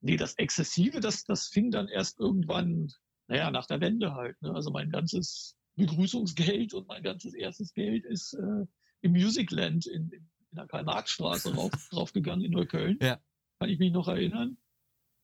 nee, 0.00 0.16
das 0.16 0.34
Exzessive, 0.34 1.00
das, 1.00 1.24
das 1.24 1.46
fing 1.46 1.70
dann 1.70 1.88
erst 1.88 2.18
irgendwann, 2.18 2.92
naja, 3.28 3.50
nach 3.50 3.66
der 3.66 3.80
Wende 3.80 4.14
halt. 4.14 4.40
Ne? 4.42 4.52
Also 4.52 4.70
mein 4.70 4.90
ganzes 4.90 5.56
Begrüßungsgeld 5.76 6.74
und 6.74 6.88
mein 6.88 7.02
ganzes 7.02 7.34
erstes 7.34 7.72
Geld 7.72 8.04
ist 8.04 8.34
äh, 8.34 8.66
im 9.00 9.12
Musicland 9.12 9.86
in, 9.86 10.10
in 10.10 10.28
der 10.52 10.66
Karl-Marx-Straße 10.66 11.52
draufgegangen 11.90 12.44
in 12.44 12.52
Neukölln. 12.52 12.98
Ja. 13.00 13.20
Kann 13.60 13.70
ich 13.70 13.78
mich 13.78 13.92
noch 13.92 14.08
erinnern. 14.08 14.56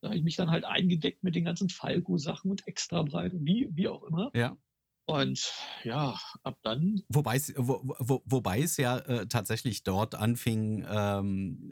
Da 0.01 0.09
habe 0.09 0.17
ich 0.17 0.23
mich 0.23 0.35
dann 0.35 0.51
halt 0.51 0.65
eingedeckt 0.65 1.23
mit 1.23 1.35
den 1.35 1.45
ganzen 1.45 1.69
Falco-Sachen 1.69 2.51
und 2.51 2.67
Extrabreit 2.67 3.33
und 3.33 3.45
wie, 3.45 3.69
wie 3.71 3.87
auch 3.87 4.03
immer. 4.03 4.31
Ja. 4.33 4.57
Und 5.07 5.53
ja, 5.83 6.19
ab 6.43 6.57
dann. 6.63 7.03
Wobei 7.09 7.35
es, 7.35 7.53
wo, 7.55 7.81
wo, 7.99 8.23
wobei 8.25 8.61
es 8.61 8.77
ja 8.77 8.97
äh, 8.99 9.27
tatsächlich 9.27 9.83
dort 9.83 10.15
anfing, 10.15 10.85
ähm, 10.89 11.71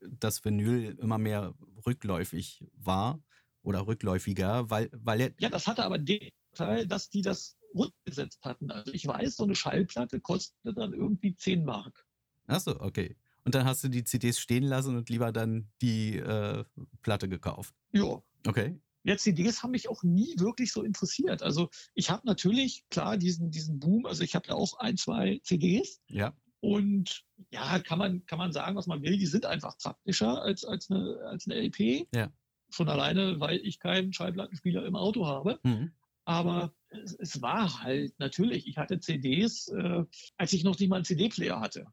dass 0.00 0.44
Vinyl 0.44 0.96
immer 1.00 1.18
mehr 1.18 1.54
rückläufig 1.86 2.64
war 2.74 3.22
oder 3.62 3.86
rückläufiger, 3.86 4.68
weil, 4.68 4.90
weil 4.92 5.20
er. 5.20 5.32
Ja, 5.38 5.48
das 5.48 5.66
hatte 5.66 5.84
aber 5.84 5.98
den 5.98 6.30
Teil, 6.54 6.86
dass 6.86 7.08
die 7.08 7.22
das 7.22 7.56
rückgesetzt 7.74 8.44
hatten. 8.44 8.70
Also 8.70 8.92
ich 8.92 9.06
weiß, 9.06 9.36
so 9.36 9.44
eine 9.44 9.54
Schallplatte 9.54 10.20
kostet 10.20 10.76
dann 10.76 10.92
irgendwie 10.92 11.34
10 11.34 11.64
Mark. 11.64 12.06
Achso, 12.46 12.76
okay. 12.80 13.16
Und 13.44 13.54
dann 13.54 13.64
hast 13.64 13.82
du 13.84 13.88
die 13.88 14.04
CDs 14.04 14.38
stehen 14.38 14.64
lassen 14.64 14.96
und 14.96 15.08
lieber 15.08 15.32
dann 15.32 15.68
die 15.80 16.16
äh, 16.16 16.64
Platte 17.02 17.28
gekauft. 17.28 17.74
Ja. 17.92 18.22
Okay. 18.46 18.78
Ja, 19.02 19.16
CDs 19.16 19.62
haben 19.62 19.70
mich 19.70 19.88
auch 19.88 20.02
nie 20.02 20.34
wirklich 20.38 20.72
so 20.72 20.82
interessiert. 20.82 21.42
Also 21.42 21.70
ich 21.94 22.10
habe 22.10 22.26
natürlich, 22.26 22.84
klar, 22.90 23.16
diesen, 23.16 23.50
diesen 23.50 23.80
Boom, 23.80 24.04
also 24.04 24.22
ich 24.22 24.34
habe 24.34 24.48
ja 24.48 24.54
auch 24.54 24.78
ein, 24.78 24.96
zwei 24.98 25.40
CDs. 25.42 26.00
Ja. 26.08 26.34
Und 26.60 27.24
ja, 27.50 27.78
kann 27.78 27.98
man, 27.98 28.26
kann 28.26 28.38
man 28.38 28.52
sagen, 28.52 28.76
was 28.76 28.86
man 28.86 29.02
will, 29.02 29.16
die 29.16 29.26
sind 29.26 29.46
einfach 29.46 29.78
praktischer 29.78 30.42
als, 30.42 30.64
als, 30.64 30.90
eine, 30.90 31.18
als 31.26 31.46
eine 31.46 31.58
LP. 31.60 32.06
Ja. 32.14 32.30
Schon 32.68 32.90
alleine, 32.90 33.40
weil 33.40 33.58
ich 33.64 33.78
keinen 33.78 34.12
Schallplattenspieler 34.12 34.84
im 34.84 34.96
Auto 34.96 35.26
habe. 35.26 35.58
Mhm. 35.62 35.92
Aber 36.30 36.72
es, 36.90 37.14
es, 37.14 37.42
war 37.42 37.82
halt 37.82 38.14
natürlich, 38.18 38.68
ich 38.68 38.76
hatte 38.76 39.00
CDs, 39.00 39.66
äh, 39.68 40.04
als 40.36 40.52
ich 40.52 40.62
noch 40.62 40.78
nicht 40.78 40.88
mal 40.88 40.96
einen 40.96 41.04
CD-Player 41.04 41.60
hatte. 41.60 41.86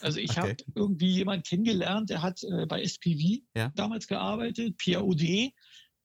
Also 0.00 0.18
ich 0.18 0.30
okay. 0.38 0.40
habe 0.40 0.56
irgendwie 0.74 1.12
jemanden 1.12 1.44
kennengelernt, 1.44 2.10
der 2.10 2.20
hat 2.20 2.42
äh, 2.42 2.66
bei 2.66 2.82
SPV 2.82 3.44
ja. 3.54 3.70
damals 3.76 4.08
gearbeitet, 4.08 4.76
PAOD. 4.78 5.52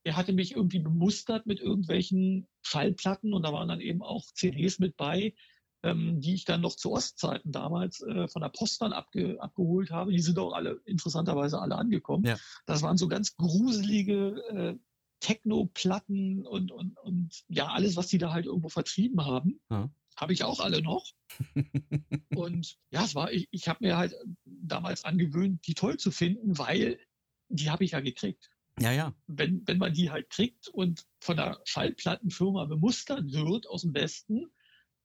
Er 0.04 0.16
hatte 0.16 0.32
mich 0.32 0.56
irgendwie 0.56 0.80
bemustert 0.80 1.48
mit 1.48 1.60
irgendwelchen 1.60 2.48
Schallplatten 2.62 3.34
und 3.34 3.42
da 3.44 3.52
waren 3.52 3.68
dann 3.68 3.82
eben 3.82 4.04
auch 4.04 4.26
CDs 4.36 4.78
mit 4.78 4.96
bei, 4.96 5.34
ähm, 5.82 6.22
die 6.22 6.36
ich 6.36 6.46
dann 6.46 6.62
noch 6.62 6.76
zu 6.76 6.92
Ostzeiten 6.92 7.52
damals 7.52 8.02
äh, 8.02 8.28
von 8.28 8.44
der 8.44 8.50
Post 8.50 8.84
dann 8.84 8.94
abge 8.94 9.42
abgeholt 9.42 9.90
habe. 9.90 10.12
Die 10.12 10.22
sind 10.22 10.38
auch 10.38 10.54
alle 10.54 10.82
interessanterweise 10.86 11.60
alle 11.60 11.78
angekommen. 11.78 12.26
Ja. 12.26 12.38
Das 12.68 12.84
waren 12.84 12.98
so 12.98 13.08
ganz 13.08 13.36
gruselige 13.36 14.44
äh, 14.50 14.78
Techno-Platten 15.22 16.46
und, 16.46 16.72
und, 16.72 16.98
und 17.00 17.44
ja, 17.48 17.68
alles, 17.68 17.96
was 17.96 18.08
die 18.08 18.18
da 18.18 18.34
halt 18.34 18.46
irgendwo 18.46 18.70
vertrieben 18.70 19.24
haben. 19.25 19.62
Ja. 19.70 19.90
Habe 20.18 20.34
ich 20.34 20.44
auch 20.44 20.60
alle 20.60 20.82
noch. 20.82 21.06
und 22.36 22.78
ja, 22.90 23.06
es 23.06 23.16
war, 23.16 23.32
ich, 23.32 23.48
ich 23.51 23.70
habe 23.70 23.86
mir 23.86 23.98
halt 23.98 24.13
damals 24.46 25.06
angewöhnt, 25.06 25.66
die 25.66 25.74
toll 25.74 25.98
zu 25.98 26.12
finden, 26.12 26.58
weil 26.58 27.00
die 27.48 27.70
habe 27.70 27.86
ich 27.86 27.92
ja 27.92 28.01
gekriegt. 28.01 28.50
Ja, 28.80 28.92
ja. 28.92 29.13
Wenn, 29.28 29.66
wenn 29.68 29.78
man 29.78 29.94
die 29.94 30.12
halt 30.12 30.30
kriegt 30.30 30.68
und 30.68 31.06
von 31.20 31.38
der 31.38 31.62
Schallplattenfirma 31.66 32.66
bemustert 32.66 33.32
wird 33.32 33.68
aus 33.68 33.84
dem 33.84 33.94
Westen, 33.94 34.51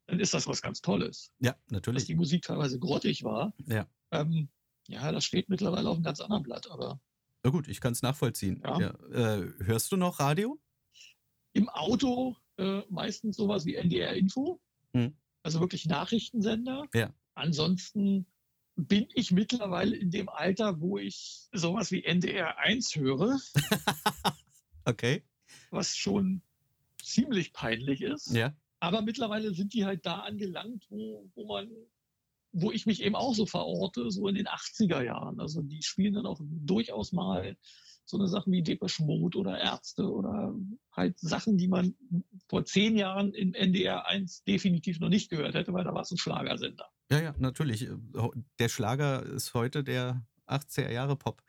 dann 0.07 0.21
ist 0.21 0.35
das 0.35 0.47
was 0.47 0.63
ganz 0.63 0.81
Tolles. 0.81 1.33
Ja, 1.41 1.57
natürlich. 1.69 2.03
Dass 2.03 2.07
die 2.07 2.15
Musik 2.15 2.43
teilweise 2.43 2.79
grottig 2.79 3.25
war. 3.25 3.55
Ja. 3.67 3.89
Ähm, 4.13 4.49
ja, 4.89 5.11
das 5.13 5.25
steht 5.25 5.49
mittlerweile 5.49 5.89
auf 5.89 5.97
einem 5.97 6.05
ganz 6.05 6.21
anderen 6.21 6.43
Blatt, 6.43 6.71
aber. 6.71 7.01
Na 7.47 7.53
gut, 7.53 7.69
ich 7.69 7.81
kann 7.81 7.93
es 7.93 8.03
nachvollziehen. 8.03 8.61
Ja. 8.65 8.81
Ja. 8.81 9.37
Äh, 9.37 9.53
hörst 9.61 9.93
du 9.93 9.97
noch 9.97 10.19
Radio? 10.19 10.59
Im 11.53 11.69
Auto 11.69 12.35
äh, 12.57 12.81
meistens 12.91 13.37
sowas 13.37 13.65
wie 13.65 13.77
NDR 13.77 14.15
Info, 14.15 14.61
Hm. 14.95 15.17
also 15.45 15.61
wirklich 15.61 15.87
Nachrichtensender. 15.87 16.89
Ja. 16.93 17.15
Ansonsten 17.35 18.27
bin 18.75 19.07
ich 19.15 19.31
mittlerweile 19.31 19.95
in 19.95 20.11
dem 20.11 20.29
Alter, 20.29 20.81
wo 20.81 20.99
ich 20.99 21.47
sowas 21.53 21.93
wie 21.93 22.03
NDR 22.03 22.59
1 22.59 22.97
höre, 22.97 23.39
Okay. 24.85 25.23
was 25.71 25.97
schon 25.97 26.43
ziemlich 27.01 27.53
peinlich 27.53 28.03
ist. 28.03 28.33
Ja. 28.33 28.57
Aber 28.81 29.03
mittlerweile 29.03 29.55
sind 29.55 29.73
die 29.73 29.85
halt 29.85 30.05
da 30.05 30.19
angelangt, 30.23 30.85
wo, 30.91 31.31
wo 31.37 31.47
man, 31.47 31.71
wo 32.59 32.73
ich 32.73 32.87
mich 32.87 33.03
eben 33.03 33.15
auch 33.15 33.35
so 33.35 33.45
verorte, 33.45 34.11
so 34.11 34.29
in 34.29 34.35
den 34.35 34.47
80er 34.47 35.03
Jahren. 35.03 35.41
Also 35.41 35.61
die 35.61 35.83
spielen 35.83 36.15
dann 36.15 36.27
auch 36.27 36.41
durchaus 36.43 37.13
mal 37.13 37.57
so 38.07 38.17
eine 38.17 38.29
Sachen 38.29 38.53
wie 38.53 38.63
Depeche 38.63 39.05
Mode 39.05 39.37
oder 39.37 39.59
Ärzte 39.59 40.11
oder 40.11 40.55
halt 40.93 41.19
Sachen, 41.19 41.59
die 41.59 41.69
man 41.69 41.95
vor 42.49 42.65
zehn 42.65 42.97
Jahren 42.97 43.35
im 43.35 43.53
NDR 43.53 44.07
1 44.07 44.45
definitiv 44.45 45.01
noch 45.01 45.09
nicht 45.11 45.29
gehört 45.29 45.55
hätte, 45.55 45.75
weil 45.75 45.85
da 45.85 45.93
war 45.93 46.03
es 46.03 46.11
ein 46.13 46.17
Schlagersender. 46.17 46.87
Ja, 47.11 47.21
ja, 47.21 47.35
natürlich. 47.39 47.89
Der 48.59 48.69
Schlager 48.69 49.23
ist 49.25 49.53
heute 49.55 49.85
der 49.85 50.25
80er 50.47 50.91
Jahre 50.91 51.17
Pop. 51.17 51.43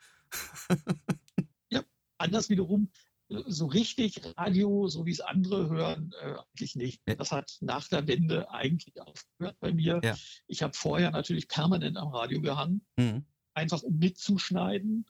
Anders 2.20 2.50
wiederum, 2.50 2.90
so 3.28 3.66
richtig 3.66 4.20
Radio, 4.36 4.88
so 4.88 5.04
wie 5.06 5.10
es 5.10 5.20
andere 5.20 5.68
hören, 5.68 6.12
äh, 6.20 6.34
eigentlich 6.34 6.76
nicht. 6.76 7.02
Das 7.04 7.30
hat 7.30 7.58
nach 7.60 7.88
der 7.88 8.06
Wende 8.06 8.50
eigentlich 8.50 9.00
aufgehört 9.00 9.56
bei 9.60 9.72
mir. 9.72 10.00
Ja. 10.02 10.16
Ich 10.46 10.62
habe 10.62 10.74
vorher 10.74 11.10
natürlich 11.10 11.48
permanent 11.48 11.96
am 11.96 12.08
Radio 12.08 12.40
gehangen. 12.40 12.86
Mhm. 12.96 13.24
einfach 13.54 13.82
um 13.82 13.98
mitzuschneiden. 13.98 15.06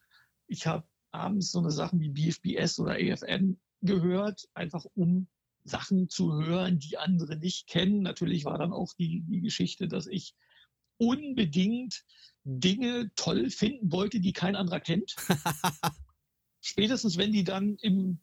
Ich 0.47 0.67
habe 0.67 0.87
abends 1.11 1.53
so 1.53 1.59
eine 1.59 1.71
Sachen 1.71 2.01
wie 2.01 2.09
BFBS 2.09 2.79
oder 2.79 2.93
AFN 2.93 3.61
gehört, 3.83 4.49
einfach 4.55 4.85
um 4.95 5.29
Sachen 5.65 6.09
zu 6.09 6.33
hören, 6.33 6.79
die 6.79 6.97
andere 6.97 7.37
nicht 7.37 7.67
kennen. 7.67 8.01
Natürlich 8.03 8.45
war 8.45 8.59
dann 8.59 8.73
auch 8.73 8.95
die, 8.95 9.23
die 9.29 9.43
Geschichte, 9.43 9.87
dass 9.87 10.07
ich 10.07 10.35
unbedingt 10.97 12.05
Dinge 12.45 13.11
toll 13.15 13.51
finden 13.51 13.93
wollte, 13.93 14.21
die 14.21 14.33
kein 14.33 14.57
anderer 14.57 14.81
kennt. 14.81 15.15
Spätestens 16.61 17.17
wenn 17.17 17.33
die 17.33 17.45
dann 17.45 17.77
im, 17.77 18.21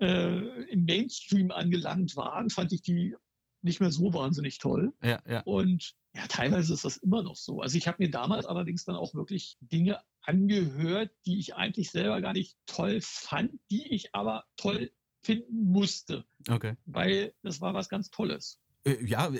äh, 0.00 0.62
im 0.70 0.84
Mainstream 0.84 1.50
angelangt 1.50 2.16
waren, 2.16 2.50
fand 2.50 2.72
ich 2.72 2.82
die 2.82 3.14
nicht 3.62 3.80
mehr 3.80 3.90
so 3.90 4.12
wahnsinnig 4.12 4.58
toll. 4.58 4.92
ja, 5.02 5.22
ja. 5.26 5.40
Und 5.42 5.94
ja, 6.14 6.26
teilweise 6.28 6.74
ist 6.74 6.84
das 6.84 6.98
immer 6.98 7.22
noch 7.22 7.34
so. 7.36 7.60
Also 7.60 7.76
ich 7.78 7.88
habe 7.88 8.02
mir 8.02 8.10
damals 8.10 8.46
allerdings 8.46 8.84
dann 8.84 8.94
auch 8.94 9.14
wirklich 9.14 9.56
Dinge 9.60 10.00
angehört, 10.20 11.10
die 11.26 11.38
ich 11.38 11.54
eigentlich 11.54 11.90
selber 11.90 12.20
gar 12.20 12.32
nicht 12.34 12.56
toll 12.66 13.00
fand, 13.02 13.52
die 13.70 13.92
ich 13.92 14.14
aber 14.14 14.44
toll 14.56 14.92
finden 15.22 15.64
musste, 15.70 16.24
Okay. 16.48 16.76
weil 16.84 17.32
das 17.42 17.60
war 17.60 17.72
was 17.74 17.88
ganz 17.88 18.10
Tolles. 18.10 18.60
Äh, 18.84 19.02
Ja, 19.04 19.32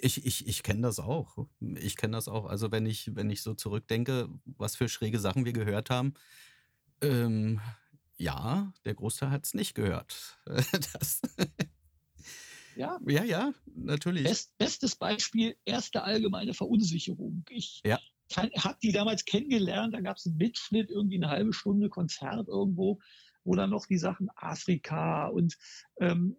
ich, 0.00 0.26
ich, 0.26 0.46
ich 0.46 0.62
kenne 0.64 0.82
das 0.82 0.98
auch. 0.98 1.46
Ich 1.60 1.96
kenne 1.96 2.16
das 2.16 2.26
auch. 2.28 2.46
Also 2.46 2.72
wenn 2.72 2.84
ich, 2.84 3.14
wenn 3.14 3.30
ich 3.30 3.42
so 3.42 3.54
zurückdenke, 3.54 4.28
was 4.44 4.74
für 4.76 4.88
schräge 4.88 5.20
Sachen 5.20 5.44
wir 5.44 5.52
gehört 5.52 5.88
haben, 5.90 6.14
ähm, 7.02 7.60
ja, 8.16 8.72
der 8.84 8.94
Großteil 8.94 9.30
hat 9.30 9.44
es 9.46 9.54
nicht 9.54 9.74
gehört. 9.74 10.38
Das, 10.46 11.20
Ja, 12.74 13.00
ja, 13.06 13.24
ja, 13.24 13.52
natürlich. 13.74 14.24
Best, 14.24 14.56
bestes 14.58 14.94
Beispiel, 14.96 15.56
erste 15.64 16.02
allgemeine 16.04 16.54
Verunsicherung. 16.54 17.44
Ich 17.50 17.82
Ja. 17.84 17.98
habe 18.36 18.78
die 18.82 18.92
damals 18.92 19.24
kennengelernt, 19.24 19.94
da 19.94 20.00
gab 20.00 20.16
es 20.16 20.26
einen 20.26 20.36
Mitschnitt, 20.36 20.90
irgendwie 20.90 21.16
eine 21.16 21.28
halbe 21.28 21.52
Stunde 21.52 21.88
Konzert 21.88 22.46
irgendwo, 22.46 23.00
wo 23.44 23.54
dann 23.54 23.70
noch 23.70 23.86
die 23.86 23.98
Sachen 23.98 24.28
Afrika 24.36 25.26
und 25.26 25.56
ähm, 26.00 26.36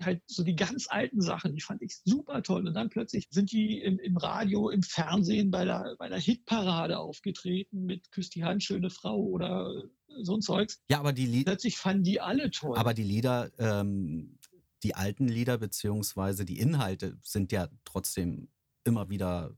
halt 0.00 0.22
so 0.26 0.42
die 0.42 0.56
ganz 0.56 0.86
alten 0.88 1.20
Sachen, 1.20 1.54
die 1.54 1.60
fand 1.60 1.82
ich 1.82 2.00
super 2.04 2.42
toll. 2.42 2.66
Und 2.66 2.74
dann 2.74 2.90
plötzlich 2.90 3.26
sind 3.30 3.52
die 3.52 3.80
im, 3.80 3.98
im 3.98 4.16
Radio, 4.16 4.70
im 4.70 4.82
Fernsehen 4.82 5.50
bei 5.50 5.64
der, 5.64 5.96
bei 5.98 6.08
der 6.08 6.18
Hitparade 6.18 6.98
aufgetreten 6.98 7.84
mit 7.84 8.10
Küss 8.10 8.30
die 8.30 8.44
Hand, 8.44 8.62
schöne 8.62 8.90
Frau 8.90 9.18
oder 9.20 9.84
so 10.20 10.34
ein 10.34 10.42
Zeugs. 10.42 10.80
Ja, 10.88 10.98
aber 10.98 11.12
die, 11.12 11.26
Lied 11.26 11.46
Plötzlich 11.46 11.78
fanden 11.78 12.04
die 12.04 12.20
alle 12.20 12.50
toll. 12.50 12.76
aber 12.76 12.94
die 12.94 13.02
Lieder, 13.02 13.50
ähm, 13.58 14.38
die 14.82 14.94
alten 14.94 15.28
Lieder 15.28 15.58
beziehungsweise 15.58 16.44
die 16.44 16.58
Inhalte 16.58 17.18
sind 17.22 17.52
ja 17.52 17.68
trotzdem 17.84 18.48
immer 18.84 19.10
wieder 19.10 19.56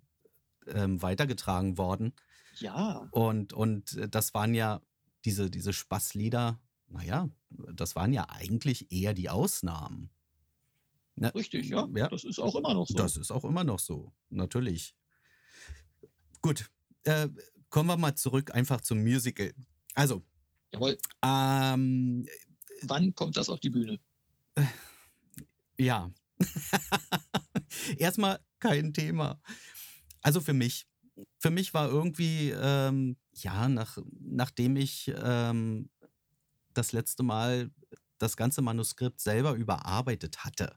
ähm, 0.67 1.01
weitergetragen 1.03 1.79
worden. 1.79 2.13
ja, 2.59 3.09
Und, 3.11 3.53
und 3.53 3.95
äh, 3.97 4.09
das 4.09 4.35
waren 4.35 4.55
ja 4.55 4.81
diese, 5.25 5.51
diese 5.51 5.73
Spaßlieder, 5.73 6.61
naja, 6.89 7.29
das 7.51 7.97
waren 7.97 8.13
ja 8.13 8.27
eigentlich 8.29 8.93
eher 8.93 9.15
die 9.15 9.31
Ausnahmen. 9.31 10.11
Ne? 11.17 11.33
richtig, 11.35 11.69
ja. 11.69 11.89
Ja. 11.95 12.09
Das 12.09 12.25
ist 12.25 12.41
auch 12.41 12.57
immer 12.57 12.75
noch 12.75 12.89
so. 12.89 12.95
Das 12.95 13.17
ist 13.17 13.31
auch 13.31 13.45
immer 13.45 13.63
noch 13.63 13.79
so, 13.79 14.13
natürlich. 14.31 14.97
Gut, 16.41 16.71
äh, 17.05 17.29
kommen 17.71 17.89
wir 17.89 17.97
mal 17.97 18.17
zurück 18.17 18.53
einfach 18.53 18.81
zum 18.81 19.03
Musical. 19.03 19.55
Also, 19.95 20.25
Jawohl. 20.73 20.99
ähm, 21.25 22.27
Wann 22.83 23.15
kommt 23.15 23.37
das 23.37 23.49
auf 23.49 23.61
die 23.61 23.71
Bühne? 23.71 24.01
ja. 25.79 26.11
Erstmal 27.97 28.41
kein 28.59 28.93
Thema. 28.93 29.41
Also 30.21 30.41
für 30.41 30.53
mich. 30.53 30.89
Für 31.39 31.51
mich 31.51 31.73
war 31.75 31.89
irgendwie, 31.89 32.51
ähm, 32.51 33.17
ja, 33.35 33.69
nach, 33.69 33.99
nachdem 34.21 34.75
ich 34.75 35.13
ähm, 35.17 35.91
das 36.73 36.91
letzte 36.91 37.23
Mal 37.23 37.71
das 38.19 38.37
ganze 38.37 38.63
Manuskript 38.63 39.21
selber 39.21 39.55
überarbeitet 39.55 40.45
hatte 40.45 40.77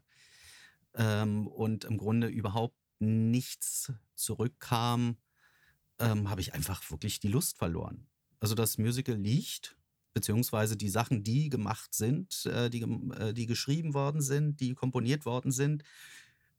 ähm, 0.98 1.46
und 1.46 1.84
im 1.84 1.96
Grunde 1.96 2.26
überhaupt 2.26 2.76
nichts 2.98 3.92
zurückkam, 4.14 5.16
ähm, 5.98 6.28
habe 6.28 6.40
ich 6.40 6.52
einfach 6.54 6.90
wirklich 6.90 7.20
die 7.20 7.28
Lust 7.28 7.56
verloren. 7.56 8.06
Also 8.40 8.54
das 8.54 8.76
Musical 8.78 9.16
liegt, 9.16 9.76
beziehungsweise 10.12 10.76
die 10.76 10.88
Sachen, 10.88 11.22
die 11.22 11.48
gemacht 11.48 11.94
sind, 11.94 12.44
äh, 12.46 12.68
die, 12.68 12.82
äh, 12.82 13.32
die 13.32 13.46
geschrieben 13.46 13.94
worden 13.94 14.20
sind, 14.20 14.60
die 14.60 14.74
komponiert 14.74 15.24
worden 15.24 15.52
sind, 15.52 15.84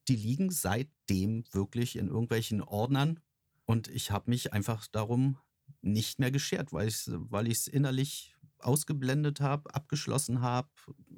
die 0.08 0.16
liegen 0.16 0.50
seitdem 0.50 1.44
wirklich 1.52 1.98
in 1.98 2.08
irgendwelchen 2.08 2.62
Ordnern. 2.62 3.20
Und 3.66 3.88
ich 3.90 4.12
habe 4.12 4.32
mich 4.32 4.54
einfach 4.54 4.88
darum 4.88 5.38
nicht 5.82 6.20
mehr 6.20 6.32
geschert, 6.32 6.72
weil 6.72 6.88
ich 6.88 7.58
es 7.58 7.68
innerlich 7.68 8.36
ausgeblendet 8.60 9.42
habe, 9.42 9.74
abgeschlossen 9.74 10.42
habe. 10.42 10.70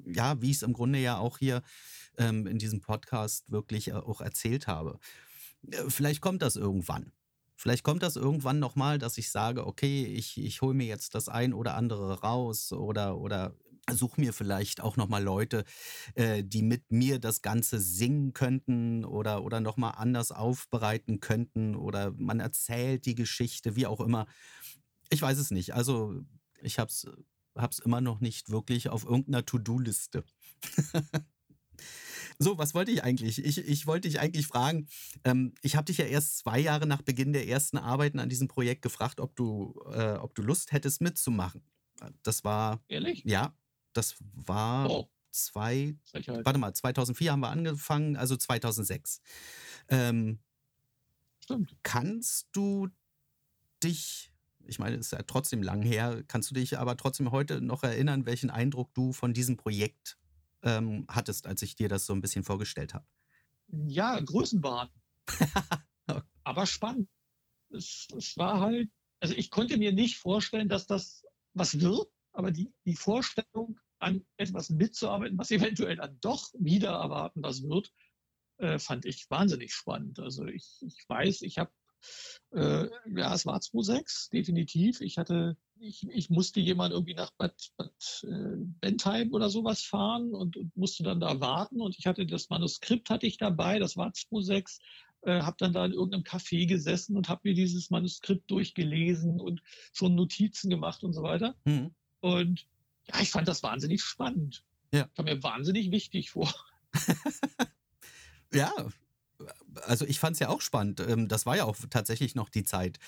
Ja, 0.06 0.40
wie 0.40 0.50
ich 0.50 0.56
es 0.56 0.62
im 0.62 0.72
Grunde 0.72 0.98
ja 0.98 1.18
auch 1.18 1.38
hier 1.38 1.62
ähm, 2.18 2.46
in 2.46 2.58
diesem 2.58 2.80
Podcast 2.80 3.50
wirklich 3.50 3.88
äh, 3.88 3.92
auch 3.92 4.20
erzählt 4.20 4.66
habe. 4.66 4.98
Äh, 5.70 5.84
Vielleicht 5.88 6.20
kommt 6.20 6.42
das 6.42 6.56
irgendwann. 6.56 7.12
Vielleicht 7.56 7.84
kommt 7.84 8.02
das 8.02 8.16
irgendwann 8.16 8.58
nochmal, 8.58 8.98
dass 8.98 9.18
ich 9.18 9.30
sage, 9.30 9.66
okay, 9.66 10.04
ich, 10.04 10.36
ich 10.36 10.62
hole 10.62 10.74
mir 10.74 10.86
jetzt 10.86 11.14
das 11.14 11.28
ein 11.28 11.54
oder 11.54 11.76
andere 11.76 12.20
raus 12.20 12.72
oder, 12.72 13.18
oder 13.18 13.54
suche 13.90 14.20
mir 14.20 14.32
vielleicht 14.32 14.80
auch 14.80 14.96
nochmal 14.96 15.22
Leute, 15.22 15.64
äh, 16.14 16.42
die 16.44 16.62
mit 16.62 16.90
mir 16.90 17.18
das 17.18 17.42
Ganze 17.42 17.80
singen 17.80 18.32
könnten 18.32 19.04
oder, 19.04 19.44
oder 19.44 19.60
nochmal 19.60 19.94
anders 19.96 20.32
aufbereiten 20.32 21.20
könnten 21.20 21.74
oder 21.74 22.12
man 22.16 22.40
erzählt 22.40 23.06
die 23.06 23.14
Geschichte, 23.14 23.76
wie 23.76 23.86
auch 23.86 24.00
immer. 24.00 24.26
Ich 25.10 25.20
weiß 25.20 25.38
es 25.38 25.50
nicht. 25.50 25.74
Also 25.74 26.14
ich 26.62 26.78
habe 26.78 26.88
es 26.88 27.06
hab's 27.56 27.78
immer 27.78 28.00
noch 28.00 28.20
nicht 28.20 28.50
wirklich 28.50 28.88
auf 28.88 29.04
irgendeiner 29.04 29.44
To-Do-Liste. 29.44 30.24
so, 32.38 32.58
was 32.58 32.74
wollte 32.74 32.90
ich 32.92 33.02
eigentlich? 33.04 33.44
Ich, 33.44 33.58
ich 33.58 33.86
wollte 33.86 34.08
dich 34.08 34.20
eigentlich 34.20 34.46
fragen, 34.46 34.88
ähm, 35.24 35.54
ich 35.62 35.76
habe 35.76 35.84
dich 35.86 35.98
ja 35.98 36.04
erst 36.06 36.38
zwei 36.38 36.58
Jahre 36.58 36.86
nach 36.86 37.02
Beginn 37.02 37.32
der 37.32 37.46
ersten 37.48 37.78
Arbeiten 37.78 38.18
an 38.18 38.28
diesem 38.28 38.48
Projekt 38.48 38.82
gefragt, 38.82 39.20
ob 39.20 39.36
du, 39.36 39.74
äh, 39.92 40.14
ob 40.14 40.34
du 40.34 40.42
Lust 40.42 40.72
hättest 40.72 41.00
mitzumachen. 41.00 41.62
Das 42.22 42.44
war, 42.44 42.82
Ehrlich? 42.88 43.22
ja, 43.24 43.56
das 43.92 44.16
war 44.20 44.90
Oh, 44.90 45.08
zwei, 45.30 45.96
Frechheit. 46.04 46.44
warte 46.44 46.58
mal, 46.58 46.74
2004 46.74 47.32
haben 47.32 47.40
wir 47.40 47.50
angefangen, 47.50 48.16
also 48.16 48.36
2006. 48.36 49.20
Ähm, 49.88 50.40
Stimmt. 51.40 51.76
kannst 51.82 52.48
du 52.52 52.88
dich, 53.82 54.31
ich 54.66 54.78
meine, 54.78 54.96
es 54.96 55.06
ist 55.06 55.12
ja 55.12 55.22
trotzdem 55.22 55.62
lang 55.62 55.82
her, 55.82 56.22
kannst 56.28 56.50
du 56.50 56.54
dich 56.54 56.78
aber 56.78 56.96
trotzdem 56.96 57.30
heute 57.30 57.60
noch 57.60 57.82
erinnern, 57.82 58.26
welchen 58.26 58.50
Eindruck 58.50 58.92
du 58.94 59.12
von 59.12 59.34
diesem 59.34 59.56
Projekt 59.56 60.18
ähm, 60.62 61.06
hattest, 61.08 61.46
als 61.46 61.62
ich 61.62 61.74
dir 61.74 61.88
das 61.88 62.06
so 62.06 62.12
ein 62.12 62.20
bisschen 62.20 62.44
vorgestellt 62.44 62.94
habe? 62.94 63.06
Ja, 63.68 64.18
Größenwahn. 64.20 64.88
Aber 66.44 66.66
spannend. 66.66 67.08
Es, 67.70 68.08
es 68.16 68.36
war 68.36 68.60
halt, 68.60 68.90
also 69.20 69.34
ich 69.34 69.50
konnte 69.50 69.78
mir 69.78 69.92
nicht 69.92 70.18
vorstellen, 70.18 70.68
dass 70.68 70.86
das 70.86 71.24
was 71.54 71.80
wird, 71.80 72.08
aber 72.32 72.50
die, 72.50 72.72
die 72.84 72.96
Vorstellung, 72.96 73.78
an 74.02 74.26
etwas 74.36 74.68
mitzuarbeiten, 74.68 75.38
was 75.38 75.50
eventuell 75.50 75.96
dann 75.96 76.18
doch 76.20 76.50
wieder 76.58 76.90
erwarten 76.90 77.42
was 77.42 77.62
wird, 77.62 77.92
äh, 78.58 78.78
fand 78.78 79.04
ich 79.04 79.30
wahnsinnig 79.30 79.72
spannend. 79.72 80.18
Also 80.18 80.44
ich, 80.44 80.82
ich 80.82 81.04
weiß, 81.08 81.42
ich 81.42 81.58
habe, 81.58 81.70
äh, 82.54 82.88
ja, 83.14 83.34
es 83.34 83.46
war 83.46 83.58
2.6, 83.58 84.30
definitiv. 84.30 85.00
Ich 85.00 85.18
hatte, 85.18 85.56
ich, 85.80 86.06
ich 86.08 86.30
musste 86.30 86.60
jemand 86.60 86.92
irgendwie 86.92 87.14
nach 87.14 87.30
Bad, 87.32 87.72
Bad 87.76 88.24
äh, 88.24 88.56
Bentheim 88.80 89.32
oder 89.32 89.50
sowas 89.50 89.82
fahren 89.82 90.34
und, 90.34 90.56
und 90.56 90.76
musste 90.76 91.02
dann 91.02 91.20
da 91.20 91.40
warten. 91.40 91.80
Und 91.80 91.98
ich 91.98 92.06
hatte 92.06 92.26
das 92.26 92.50
Manuskript 92.50 93.10
hatte 93.10 93.26
ich 93.26 93.38
dabei, 93.38 93.78
das 93.78 93.96
war 93.96 94.08
2.6 94.08 94.80
äh, 95.22 95.42
habe 95.42 95.56
dann 95.58 95.72
da 95.72 95.84
in 95.84 95.92
irgendeinem 95.92 96.24
Café 96.24 96.66
gesessen 96.66 97.16
und 97.16 97.28
habe 97.28 97.42
mir 97.44 97.54
dieses 97.54 97.90
Manuskript 97.90 98.50
durchgelesen 98.50 99.40
und 99.40 99.62
schon 99.92 100.14
Notizen 100.14 100.68
gemacht 100.68 101.04
und 101.04 101.12
so 101.12 101.22
weiter. 101.22 101.54
Mhm. 101.64 101.94
Und 102.20 102.66
ja, 103.06 103.20
ich 103.20 103.30
fand 103.30 103.48
das 103.48 103.62
wahnsinnig 103.62 104.02
spannend. 104.02 104.64
Ja. 104.92 105.08
Kam 105.14 105.26
mir 105.26 105.42
wahnsinnig 105.42 105.90
wichtig 105.90 106.30
vor. 106.30 106.52
ja, 108.52 108.72
also 109.82 110.06
ich 110.06 110.18
fand 110.18 110.34
es 110.34 110.40
ja 110.40 110.48
auch 110.48 110.60
spannend. 110.60 111.00
Ähm, 111.00 111.28
das 111.28 111.46
war 111.46 111.56
ja 111.56 111.64
auch 111.64 111.76
tatsächlich 111.90 112.34
noch 112.34 112.48
die 112.48 112.64
Zeit, 112.64 112.98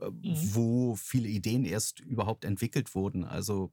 äh, 0.00 0.10
mhm. 0.10 0.54
wo 0.54 0.96
viele 0.96 1.28
Ideen 1.28 1.64
erst 1.64 2.00
überhaupt 2.00 2.44
entwickelt 2.44 2.94
wurden. 2.94 3.24
Also 3.24 3.72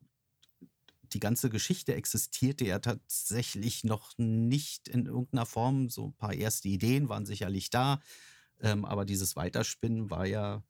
die 1.13 1.19
ganze 1.19 1.49
Geschichte 1.49 1.95
existierte 1.95 2.65
ja 2.65 2.79
tatsächlich 2.79 3.83
noch 3.83 4.17
nicht 4.17 4.87
in 4.87 5.05
irgendeiner 5.05 5.45
Form. 5.45 5.89
So 5.89 6.07
ein 6.07 6.13
paar 6.13 6.33
erste 6.33 6.67
Ideen 6.67 7.09
waren 7.09 7.25
sicherlich 7.25 7.69
da, 7.69 7.99
ähm, 8.61 8.85
aber 8.85 9.05
dieses 9.05 9.35
Weiterspinnen 9.35 10.11
war 10.11 10.25
ja, 10.25 10.63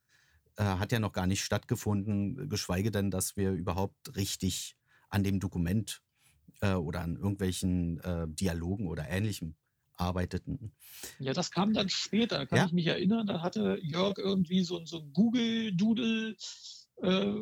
äh, 0.55 0.63
hat 0.63 0.91
ja 0.91 0.99
noch 0.99 1.11
gar 1.11 1.27
nicht 1.27 1.43
stattgefunden, 1.43 2.47
geschweige 2.47 2.91
denn, 2.91 3.11
dass 3.11 3.35
wir 3.35 3.51
überhaupt 3.51 4.15
richtig 4.15 4.77
an 5.09 5.23
dem 5.23 5.39
Dokument 5.39 6.01
äh, 6.61 6.73
oder 6.73 7.01
an 7.01 7.15
irgendwelchen 7.15 7.99
Dialogen 8.35 8.87
oder 8.87 9.09
Ähnlichem 9.09 9.55
arbeiteten. 9.99 10.71
Ja, 11.19 11.33
das 11.33 11.51
kam 11.51 11.73
dann 11.73 11.89
später, 11.89 12.45
kann 12.45 12.57
ja? 12.57 12.65
ich 12.65 12.71
mich 12.71 12.87
erinnern. 12.87 13.27
Da 13.27 13.41
hatte 13.41 13.79
Jörg 13.81 14.17
irgendwie 14.17 14.63
so, 14.63 14.83
so 14.85 14.99
ein 14.99 15.13
Google-Doodle 15.13 16.35
äh, 17.01 17.33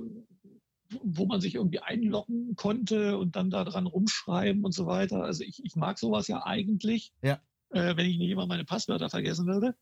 wo 0.90 1.26
man 1.26 1.42
sich 1.42 1.56
irgendwie 1.56 1.80
einloggen 1.80 2.56
konnte 2.56 3.18
und 3.18 3.36
dann 3.36 3.50
da 3.50 3.64
dran 3.64 3.88
rumschreiben 3.88 4.64
und 4.64 4.74
so 4.74 4.86
weiter. 4.86 5.24
Also 5.24 5.44
ich, 5.44 5.64
ich 5.64 5.76
mag 5.76 6.00
sowas 6.00 6.28
ja 6.28 6.46
eigentlich, 6.46 7.14
ja. 7.22 7.42
Äh, 7.72 7.98
wenn 7.98 8.06
ich 8.06 8.18
nicht 8.18 8.30
immer 8.30 8.48
meine 8.48 8.64
Passwörter 8.64 9.10
vergessen 9.10 9.46
würde. 9.48 9.76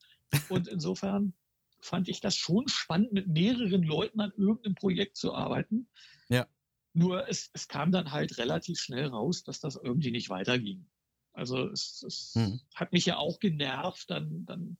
Und 0.49 0.67
insofern 0.67 1.33
fand 1.79 2.09
ich 2.09 2.19
das 2.19 2.35
schon 2.35 2.67
spannend, 2.67 3.13
mit 3.13 3.27
mehreren 3.27 3.83
Leuten 3.83 4.19
an 4.19 4.31
irgendeinem 4.35 4.75
Projekt 4.75 5.17
zu 5.17 5.35
arbeiten. 5.35 5.87
Ja. 6.29 6.47
Nur 6.93 7.29
es, 7.29 7.51
es 7.53 7.67
kam 7.67 7.91
dann 7.91 8.11
halt 8.11 8.37
relativ 8.39 8.79
schnell 8.79 9.07
raus, 9.07 9.43
dass 9.43 9.59
das 9.59 9.75
irgendwie 9.75 10.11
nicht 10.11 10.29
weiterging. 10.29 10.87
Also 11.35 11.69
es, 11.69 12.03
es 12.03 12.31
hm. 12.35 12.59
hat 12.73 12.93
mich 12.93 13.05
ja 13.05 13.17
auch 13.17 13.39
genervt, 13.39 14.09
dann, 14.09 14.45
dann 14.45 14.77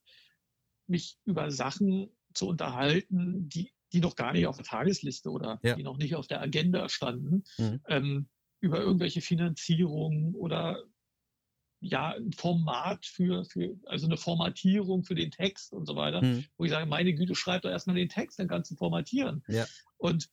mich 0.88 1.18
über 1.26 1.52
Sachen 1.52 2.10
zu 2.34 2.48
unterhalten, 2.48 3.50
die 3.50 3.72
die 3.96 4.02
noch 4.02 4.16
gar 4.16 4.34
nicht 4.34 4.46
auf 4.46 4.58
der 4.58 4.66
Tagesliste 4.66 5.30
oder 5.30 5.60
ja. 5.64 5.76
die 5.76 5.84
noch 5.84 5.98
nicht 5.98 6.16
auf 6.16 6.28
der 6.28 6.42
Agenda 6.42 6.90
standen, 6.90 7.46
mhm. 7.58 7.82
ähm, 7.88 8.30
über 8.60 8.80
irgendwelche 8.80 9.22
Finanzierungen 9.22 10.36
oder 10.36 10.84
ja, 11.80 12.14
ein 12.14 12.34
Format 12.34 13.06
für, 13.06 13.46
für, 13.46 13.78
also 13.86 14.08
eine 14.08 14.18
Formatierung 14.18 15.04
für 15.04 15.16
den 15.16 15.32
Text 15.32 15.72
und 15.72 15.86
so 15.86 15.96
weiter, 15.96 16.22
mhm. 16.22 16.46
wo 16.58 16.66
ich 16.66 16.72
sage, 16.72 16.88
meine 16.88 17.14
Güte, 17.14 17.36
schreib 17.36 17.62
doch 17.62 17.70
erstmal 17.70 17.96
den 17.96 18.10
Text, 18.10 18.40
dann 18.40 18.48
kannst 18.48 18.72
du 18.72 18.76
formatieren. 18.76 19.44
Ja. 19.48 19.66
Und 19.98 20.30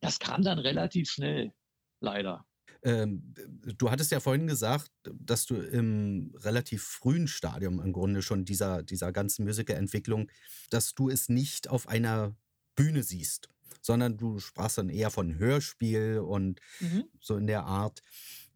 das 0.00 0.18
kam 0.18 0.42
dann 0.42 0.58
relativ 0.58 1.08
schnell, 1.08 1.54
leider. 2.00 2.46
Ähm, 2.82 3.34
du 3.78 3.90
hattest 3.90 4.10
ja 4.10 4.20
vorhin 4.20 4.46
gesagt, 4.46 4.90
dass 5.04 5.46
du 5.46 5.56
im 5.56 6.34
relativ 6.36 6.82
frühen 6.82 7.28
Stadium 7.28 7.80
im 7.80 7.92
Grunde 7.92 8.22
schon 8.22 8.44
dieser, 8.44 8.82
dieser 8.82 9.12
ganzen 9.12 9.44
Musikerentwicklung, 9.44 10.30
dass 10.70 10.94
du 10.94 11.08
es 11.08 11.28
nicht 11.28 11.68
auf 11.68 11.88
einer 11.88 12.36
Bühne 12.76 13.02
siehst, 13.02 13.48
sondern 13.80 14.16
du 14.16 14.38
sprachst 14.38 14.78
dann 14.78 14.88
eher 14.88 15.10
von 15.10 15.38
Hörspiel 15.38 16.18
und 16.18 16.60
mhm. 16.80 17.04
so 17.20 17.36
in 17.36 17.46
der 17.46 17.64
Art 17.64 18.02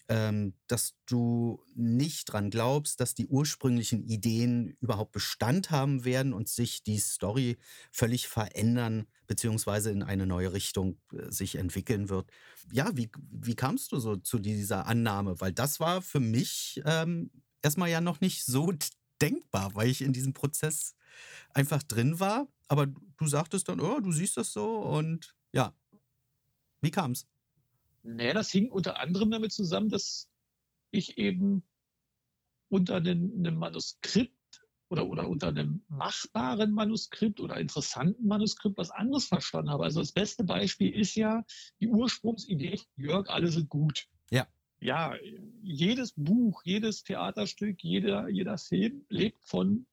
ähm, 0.08 0.54
dass 0.66 0.94
du 1.06 1.62
nicht 1.74 2.32
dran 2.32 2.50
glaubst, 2.50 3.00
dass 3.00 3.14
die 3.14 3.28
ursprünglichen 3.28 4.02
Ideen 4.02 4.76
überhaupt 4.80 5.12
Bestand 5.12 5.70
haben 5.70 6.04
werden 6.04 6.32
und 6.32 6.48
sich 6.48 6.82
die 6.82 6.98
Story 6.98 7.58
völlig 7.92 8.26
verändern 8.26 9.06
beziehungsweise 9.26 9.90
in 9.90 10.02
eine 10.02 10.26
neue 10.26 10.52
Richtung 10.54 10.98
äh, 11.12 11.30
sich 11.30 11.56
entwickeln 11.56 12.08
wird. 12.08 12.30
Ja, 12.72 12.90
wie, 12.96 13.10
wie 13.30 13.54
kamst 13.54 13.92
du 13.92 14.00
so 14.00 14.16
zu 14.16 14.38
dieser 14.38 14.86
Annahme? 14.86 15.40
Weil 15.40 15.52
das 15.52 15.78
war 15.78 16.00
für 16.00 16.20
mich 16.20 16.80
ähm, 16.86 17.30
erstmal 17.62 17.90
ja 17.90 18.00
noch 18.00 18.20
nicht 18.22 18.44
so 18.44 18.72
denkbar, 19.20 19.74
weil 19.74 19.88
ich 19.88 20.00
in 20.00 20.14
diesem 20.14 20.32
Prozess 20.32 20.94
einfach 21.52 21.82
drin 21.82 22.18
war. 22.18 22.48
Aber 22.68 22.86
du 22.86 23.26
sagtest 23.26 23.68
dann, 23.68 23.80
oh, 23.80 24.00
du 24.00 24.12
siehst 24.12 24.38
das 24.38 24.52
so 24.52 24.78
und 24.78 25.34
ja, 25.52 25.74
wie 26.80 26.90
kam 26.90 27.12
es? 27.12 27.26
Naja, 28.14 28.32
das 28.32 28.50
hing 28.50 28.70
unter 28.70 28.98
anderem 28.98 29.30
damit 29.30 29.52
zusammen, 29.52 29.90
dass 29.90 30.30
ich 30.90 31.18
eben 31.18 31.62
unter 32.70 32.96
einem, 32.96 33.34
einem 33.38 33.56
Manuskript 33.56 34.32
oder, 34.88 35.06
oder 35.06 35.28
unter 35.28 35.48
einem 35.48 35.84
machbaren 35.88 36.72
Manuskript 36.72 37.38
oder 37.38 37.58
interessanten 37.58 38.26
Manuskript 38.26 38.78
was 38.78 38.90
anderes 38.90 39.26
verstanden 39.26 39.70
habe. 39.70 39.84
Also 39.84 40.00
das 40.00 40.12
beste 40.12 40.44
Beispiel 40.44 40.98
ist 40.98 41.16
ja 41.16 41.44
die 41.80 41.88
Ursprungsidee, 41.88 42.80
Jörg, 42.96 43.28
alle 43.28 43.48
sind 43.48 43.68
gut. 43.68 44.08
Ja. 44.30 44.46
Ja, 44.80 45.14
jedes 45.62 46.14
Buch, 46.16 46.62
jedes 46.64 47.02
Theaterstück, 47.02 47.82
jeder, 47.82 48.28
jeder 48.28 48.56
Film 48.56 49.04
lebt 49.10 49.44
von 49.44 49.86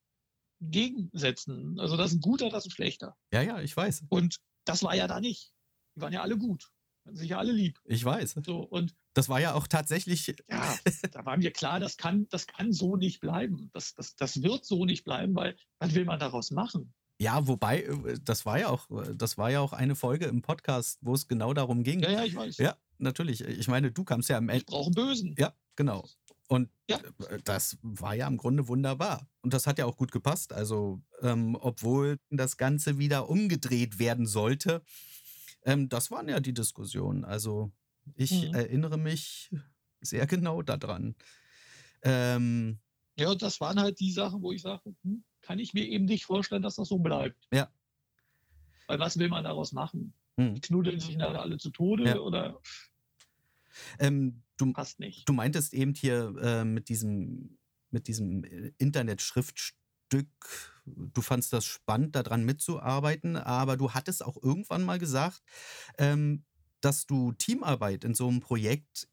Gegensätzen. 0.61 1.79
Also 1.79 1.97
das 1.97 2.11
ist 2.11 2.17
ein 2.17 2.21
guter, 2.21 2.49
das 2.49 2.65
ist 2.65 2.71
ein 2.71 2.75
schlechter. 2.75 3.17
Ja, 3.33 3.41
ja, 3.41 3.59
ich 3.59 3.75
weiß. 3.75 4.05
Und 4.07 4.39
das 4.63 4.83
war 4.83 4.95
ja 4.95 5.07
da 5.07 5.19
nicht. 5.19 5.53
Die 5.95 6.01
waren 6.01 6.13
ja 6.13 6.21
alle 6.21 6.37
gut 6.37 6.71
sicher 7.11 7.39
alle 7.39 7.51
lieb. 7.51 7.79
Ich 7.85 8.03
weiß. 8.03 8.35
So, 8.45 8.59
und 8.59 8.95
das 9.13 9.29
war 9.29 9.39
ja 9.39 9.53
auch 9.53 9.67
tatsächlich. 9.67 10.35
Ja, 10.49 10.75
da 11.11 11.25
war 11.25 11.37
mir 11.37 11.51
klar, 11.51 11.79
das 11.79 11.97
kann, 11.97 12.27
das 12.29 12.47
kann 12.47 12.73
so 12.73 12.95
nicht 12.95 13.19
bleiben. 13.19 13.69
Das, 13.73 13.93
das, 13.95 14.15
das 14.15 14.41
wird 14.41 14.65
so 14.65 14.85
nicht 14.85 15.03
bleiben, 15.03 15.35
weil 15.35 15.55
was 15.79 15.93
will 15.93 16.05
man 16.05 16.19
daraus 16.19 16.51
machen? 16.51 16.93
Ja, 17.17 17.47
wobei, 17.47 17.83
äh, 17.83 18.19
das 18.23 18.45
war 18.45 18.59
ja 18.59 18.69
auch, 18.69 18.87
das 19.15 19.37
war 19.37 19.49
ja 19.49 19.61
auch 19.61 19.73
eine 19.73 19.95
Folge 19.95 20.25
im 20.25 20.41
Podcast, 20.41 20.99
wo 21.01 21.13
es 21.13 21.27
genau 21.27 21.53
darum 21.53 21.83
ging. 21.83 22.01
Ja, 22.01 22.11
ja, 22.11 22.23
ich 22.23 22.35
weiß. 22.35 22.57
Ja, 22.57 22.75
natürlich. 22.97 23.41
Ich 23.41 23.67
meine, 23.67 23.91
du 23.91 24.03
kamst 24.03 24.29
ja 24.29 24.37
am 24.37 24.49
Ende. 24.49 24.59
Ich 24.59 24.65
brauche 24.65 24.87
einen 24.87 24.95
Bösen. 24.95 25.35
Ja, 25.37 25.53
genau. 25.75 26.05
Und 26.47 26.69
ja. 26.89 26.97
Äh, 27.29 27.39
das 27.43 27.77
war 27.81 28.15
ja 28.15 28.27
im 28.27 28.37
Grunde 28.37 28.67
wunderbar. 28.67 29.27
Und 29.41 29.53
das 29.53 29.67
hat 29.67 29.79
ja 29.79 29.85
auch 29.85 29.97
gut 29.97 30.11
gepasst. 30.11 30.53
Also, 30.53 31.01
ähm, 31.21 31.57
obwohl 31.59 32.19
das 32.29 32.57
Ganze 32.57 32.97
wieder 32.97 33.29
umgedreht 33.29 33.99
werden 33.99 34.27
sollte, 34.27 34.83
ähm, 35.65 35.89
das 35.89 36.11
waren 36.11 36.29
ja 36.29 36.39
die 36.39 36.53
Diskussionen. 36.53 37.25
Also 37.25 37.71
ich 38.15 38.31
mhm. 38.31 38.53
erinnere 38.53 38.97
mich 38.97 39.51
sehr 40.01 40.25
genau 40.27 40.61
daran. 40.61 41.15
Ähm, 42.03 42.79
ja, 43.17 43.33
das 43.35 43.59
waren 43.61 43.79
halt 43.79 43.99
die 43.99 44.11
Sachen, 44.11 44.41
wo 44.41 44.51
ich 44.51 44.61
sage, 44.61 44.95
hm, 45.03 45.23
kann 45.41 45.59
ich 45.59 45.73
mir 45.73 45.85
eben 45.85 46.05
nicht 46.05 46.25
vorstellen, 46.25 46.61
dass 46.61 46.75
das 46.75 46.89
so 46.89 46.99
bleibt. 46.99 47.47
Ja. 47.51 47.69
Weil 48.87 48.99
was 48.99 49.17
will 49.17 49.29
man 49.29 49.43
daraus 49.43 49.71
machen? 49.71 50.13
Hm. 50.37 50.59
Knuddeln 50.61 50.99
sich 50.99 51.17
nachher 51.17 51.41
alle 51.41 51.57
zu 51.57 51.69
Tode 51.71 52.05
ja. 52.05 52.17
oder 52.19 52.61
ähm, 53.99 54.43
du, 54.57 54.71
passt 54.73 54.99
nicht. 54.99 55.27
Du 55.27 55.33
meintest 55.33 55.73
eben 55.73 55.93
hier 55.93 56.33
äh, 56.41 56.65
mit 56.65 56.89
diesem 56.89 57.57
mit 57.89 58.07
diesem 58.07 58.43
äh, 58.43 58.71
Internetschriftstück 58.77 59.77
Stück, 60.07 60.27
du 60.85 61.21
fandst 61.21 61.51
das 61.53 61.65
spannend, 61.65 62.15
daran 62.15 62.43
mitzuarbeiten, 62.45 63.37
aber 63.37 63.77
du 63.77 63.93
hattest 63.93 64.23
auch 64.23 64.41
irgendwann 64.41 64.83
mal 64.83 64.99
gesagt, 64.99 65.41
ähm, 65.97 66.43
dass 66.81 67.05
du 67.07 67.31
Teamarbeit 67.31 68.03
in 68.03 68.13
so 68.13 68.27
einem 68.27 68.39
Projekt 68.39 69.07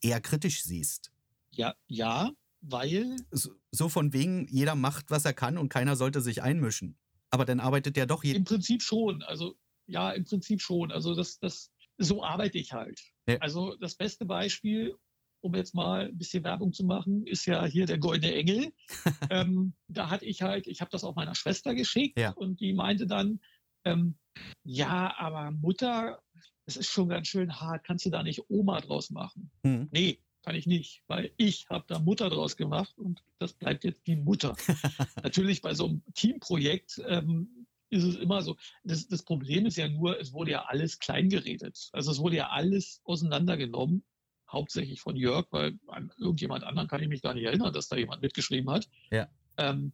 eher 0.00 0.20
kritisch 0.20 0.62
siehst. 0.62 1.12
Ja, 1.50 1.74
ja, 1.86 2.30
weil. 2.60 3.16
So, 3.30 3.50
so 3.70 3.88
von 3.88 4.12
wegen, 4.12 4.46
jeder 4.48 4.74
macht, 4.74 5.10
was 5.10 5.24
er 5.24 5.34
kann 5.34 5.58
und 5.58 5.68
keiner 5.68 5.96
sollte 5.96 6.20
sich 6.20 6.42
einmischen. 6.42 6.96
Aber 7.30 7.44
dann 7.44 7.60
arbeitet 7.60 7.96
ja 7.96 8.06
doch 8.06 8.24
jeder. 8.24 8.38
Im 8.38 8.44
Prinzip 8.44 8.82
schon. 8.82 9.22
Also, 9.22 9.54
ja, 9.86 10.12
im 10.12 10.24
Prinzip 10.24 10.62
schon. 10.62 10.90
Also, 10.90 11.14
das, 11.14 11.38
das, 11.38 11.70
so 11.98 12.24
arbeite 12.24 12.58
ich 12.58 12.72
halt. 12.72 13.00
Ja. 13.26 13.36
Also, 13.38 13.76
das 13.76 13.94
beste 13.94 14.24
Beispiel, 14.24 14.96
um 15.40 15.54
jetzt 15.54 15.74
mal 15.74 16.06
ein 16.06 16.18
bisschen 16.18 16.44
Werbung 16.44 16.72
zu 16.72 16.84
machen, 16.84 17.26
ist 17.26 17.46
ja 17.46 17.64
hier 17.64 17.86
der 17.86 17.98
Goldene 17.98 18.34
Engel. 18.34 18.72
ähm, 19.30 19.72
da 19.88 20.10
hatte 20.10 20.24
ich 20.24 20.42
halt, 20.42 20.66
ich 20.66 20.80
habe 20.80 20.90
das 20.90 21.04
auch 21.04 21.14
meiner 21.14 21.34
Schwester 21.34 21.74
geschickt 21.74 22.18
ja. 22.18 22.32
und 22.32 22.60
die 22.60 22.72
meinte 22.72 23.06
dann, 23.06 23.40
ähm, 23.84 24.16
ja, 24.64 25.14
aber 25.18 25.50
Mutter, 25.50 26.20
das 26.66 26.76
ist 26.76 26.88
schon 26.88 27.08
ganz 27.08 27.28
schön 27.28 27.60
hart, 27.60 27.84
kannst 27.84 28.06
du 28.06 28.10
da 28.10 28.22
nicht 28.22 28.42
Oma 28.48 28.80
draus 28.80 29.10
machen? 29.10 29.50
Mhm. 29.62 29.88
Nee, 29.90 30.20
kann 30.42 30.54
ich 30.54 30.66
nicht, 30.66 31.02
weil 31.06 31.32
ich 31.36 31.66
habe 31.68 31.84
da 31.88 31.98
Mutter 31.98 32.30
draus 32.30 32.56
gemacht 32.56 32.96
und 32.96 33.22
das 33.38 33.52
bleibt 33.52 33.84
jetzt 33.84 34.06
die 34.06 34.16
Mutter. 34.16 34.56
Natürlich 35.22 35.62
bei 35.62 35.74
so 35.74 35.86
einem 35.86 36.02
Teamprojekt 36.14 37.02
ähm, 37.06 37.66
ist 37.90 38.04
es 38.04 38.16
immer 38.16 38.42
so. 38.42 38.56
Das, 38.84 39.08
das 39.08 39.22
Problem 39.22 39.66
ist 39.66 39.76
ja 39.76 39.88
nur, 39.88 40.20
es 40.20 40.32
wurde 40.32 40.52
ja 40.52 40.64
alles 40.66 40.98
kleingeredet. 40.98 41.88
Also 41.92 42.10
es 42.10 42.18
wurde 42.18 42.36
ja 42.36 42.48
alles 42.48 43.00
auseinandergenommen 43.04 44.04
hauptsächlich 44.50 45.00
von 45.00 45.16
Jörg, 45.16 45.46
weil 45.50 45.78
an 45.88 46.10
irgendjemand 46.16 46.64
anderen 46.64 46.88
kann 46.88 47.02
ich 47.02 47.08
mich 47.08 47.22
gar 47.22 47.34
nicht 47.34 47.44
erinnern, 47.44 47.72
dass 47.72 47.88
da 47.88 47.96
jemand 47.96 48.22
mitgeschrieben 48.22 48.70
hat. 48.70 48.88
Ja. 49.10 49.28
Ähm, 49.56 49.92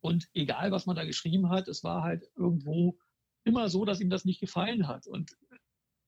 und 0.00 0.28
egal, 0.34 0.70
was 0.70 0.86
man 0.86 0.96
da 0.96 1.04
geschrieben 1.04 1.48
hat, 1.48 1.68
es 1.68 1.84
war 1.84 2.02
halt 2.02 2.24
irgendwo 2.36 2.98
immer 3.44 3.68
so, 3.68 3.84
dass 3.84 4.00
ihm 4.00 4.10
das 4.10 4.24
nicht 4.24 4.40
gefallen 4.40 4.86
hat. 4.86 5.06
Und 5.06 5.36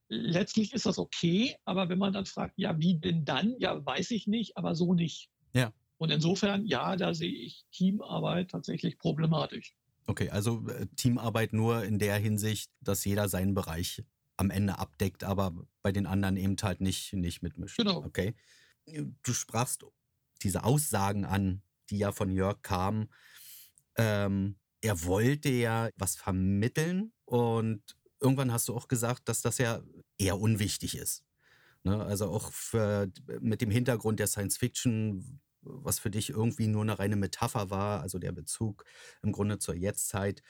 letztlich 0.07 0.73
ist 0.73 0.85
das 0.85 0.97
okay, 0.97 1.55
aber 1.65 1.89
wenn 1.89 1.97
man 1.99 2.13
dann 2.13 2.25
fragt, 2.25 2.57
ja, 2.57 2.77
wie 2.79 2.99
denn 2.99 3.25
dann? 3.25 3.55
Ja, 3.59 3.85
weiß 3.85 4.11
ich 4.11 4.27
nicht, 4.27 4.57
aber 4.57 4.75
so 4.75 4.93
nicht. 4.93 5.29
Ja. 5.53 5.73
Und 5.97 6.09
insofern, 6.09 6.65
ja, 6.65 6.95
da 6.95 7.13
sehe 7.13 7.31
ich 7.31 7.65
Teamarbeit 7.71 8.51
tatsächlich 8.51 8.97
problematisch. 8.97 9.75
Okay, 10.07 10.29
also 10.29 10.67
äh, 10.67 10.87
Teamarbeit 10.95 11.53
nur 11.53 11.83
in 11.83 11.99
der 11.99 12.17
Hinsicht, 12.17 12.71
dass 12.81 13.05
jeder 13.05 13.29
seinen 13.29 13.53
Bereich 13.53 14.03
am 14.41 14.49
Ende 14.49 14.79
abdeckt, 14.79 15.23
aber 15.23 15.53
bei 15.83 15.91
den 15.91 16.07
anderen 16.07 16.35
eben 16.35 16.55
halt 16.61 16.81
nicht, 16.81 17.13
nicht 17.13 17.41
mitmischt. 17.43 17.77
Genau. 17.77 18.03
Okay. 18.03 18.35
Du 19.23 19.33
sprachst 19.33 19.85
diese 20.41 20.63
Aussagen 20.63 21.25
an, 21.25 21.61
die 21.89 21.99
ja 21.99 22.11
von 22.11 22.31
Jörg 22.31 22.61
kamen. 22.63 23.07
Ähm, 23.95 24.57
er 24.81 25.03
wollte 25.03 25.49
ja 25.49 25.89
was 25.95 26.15
vermitteln 26.15 27.13
und 27.25 27.83
irgendwann 28.19 28.51
hast 28.51 28.67
du 28.67 28.75
auch 28.75 28.87
gesagt, 28.87 29.29
dass 29.29 29.41
das 29.41 29.59
ja 29.59 29.81
eher 30.17 30.39
unwichtig 30.39 30.97
ist. 30.97 31.23
Ne? 31.83 32.03
Also 32.03 32.25
auch 32.25 32.51
für, 32.51 33.11
mit 33.39 33.61
dem 33.61 33.69
Hintergrund 33.69 34.19
der 34.19 34.27
Science 34.27 34.57
Fiction, 34.57 35.39
was 35.61 35.99
für 35.99 36.09
dich 36.09 36.31
irgendwie 36.31 36.65
nur 36.65 36.81
eine 36.81 36.97
reine 36.97 37.15
Metapher 37.15 37.69
war, 37.69 38.01
also 38.01 38.17
der 38.17 38.31
Bezug 38.31 38.85
im 39.21 39.31
Grunde 39.31 39.59
zur 39.59 39.75
Jetztzeit. 39.75 40.41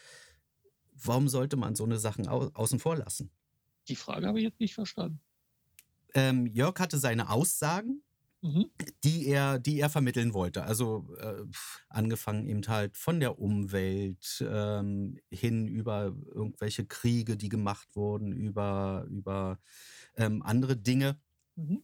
Warum 0.93 1.27
sollte 1.27 1.57
man 1.57 1.75
so 1.75 1.83
eine 1.83 1.99
Sachen 1.99 2.29
au 2.29 2.49
außen 2.53 2.79
vor 2.79 2.95
lassen? 2.95 3.31
Die 3.87 3.95
Frage 3.95 4.27
habe 4.27 4.39
ich 4.39 4.45
jetzt 4.45 4.59
nicht 4.59 4.73
verstanden. 4.73 5.19
Ähm, 6.13 6.45
Jörg 6.47 6.79
hatte 6.79 6.97
seine 6.97 7.29
Aussagen, 7.29 8.03
mhm. 8.41 8.69
die, 9.03 9.27
er, 9.27 9.59
die 9.59 9.79
er 9.79 9.89
vermitteln 9.89 10.33
wollte. 10.33 10.63
Also 10.63 11.15
äh, 11.19 11.43
angefangen 11.89 12.47
eben 12.47 12.67
halt 12.67 12.97
von 12.97 13.19
der 13.19 13.39
Umwelt 13.39 14.43
ähm, 14.47 15.17
hin 15.29 15.67
über 15.67 16.13
irgendwelche 16.33 16.85
Kriege, 16.85 17.37
die 17.37 17.49
gemacht 17.49 17.95
wurden, 17.95 18.31
über, 18.31 19.05
über 19.09 19.59
ähm, 20.15 20.41
andere 20.43 20.75
Dinge. 20.75 21.19
Mhm. 21.55 21.83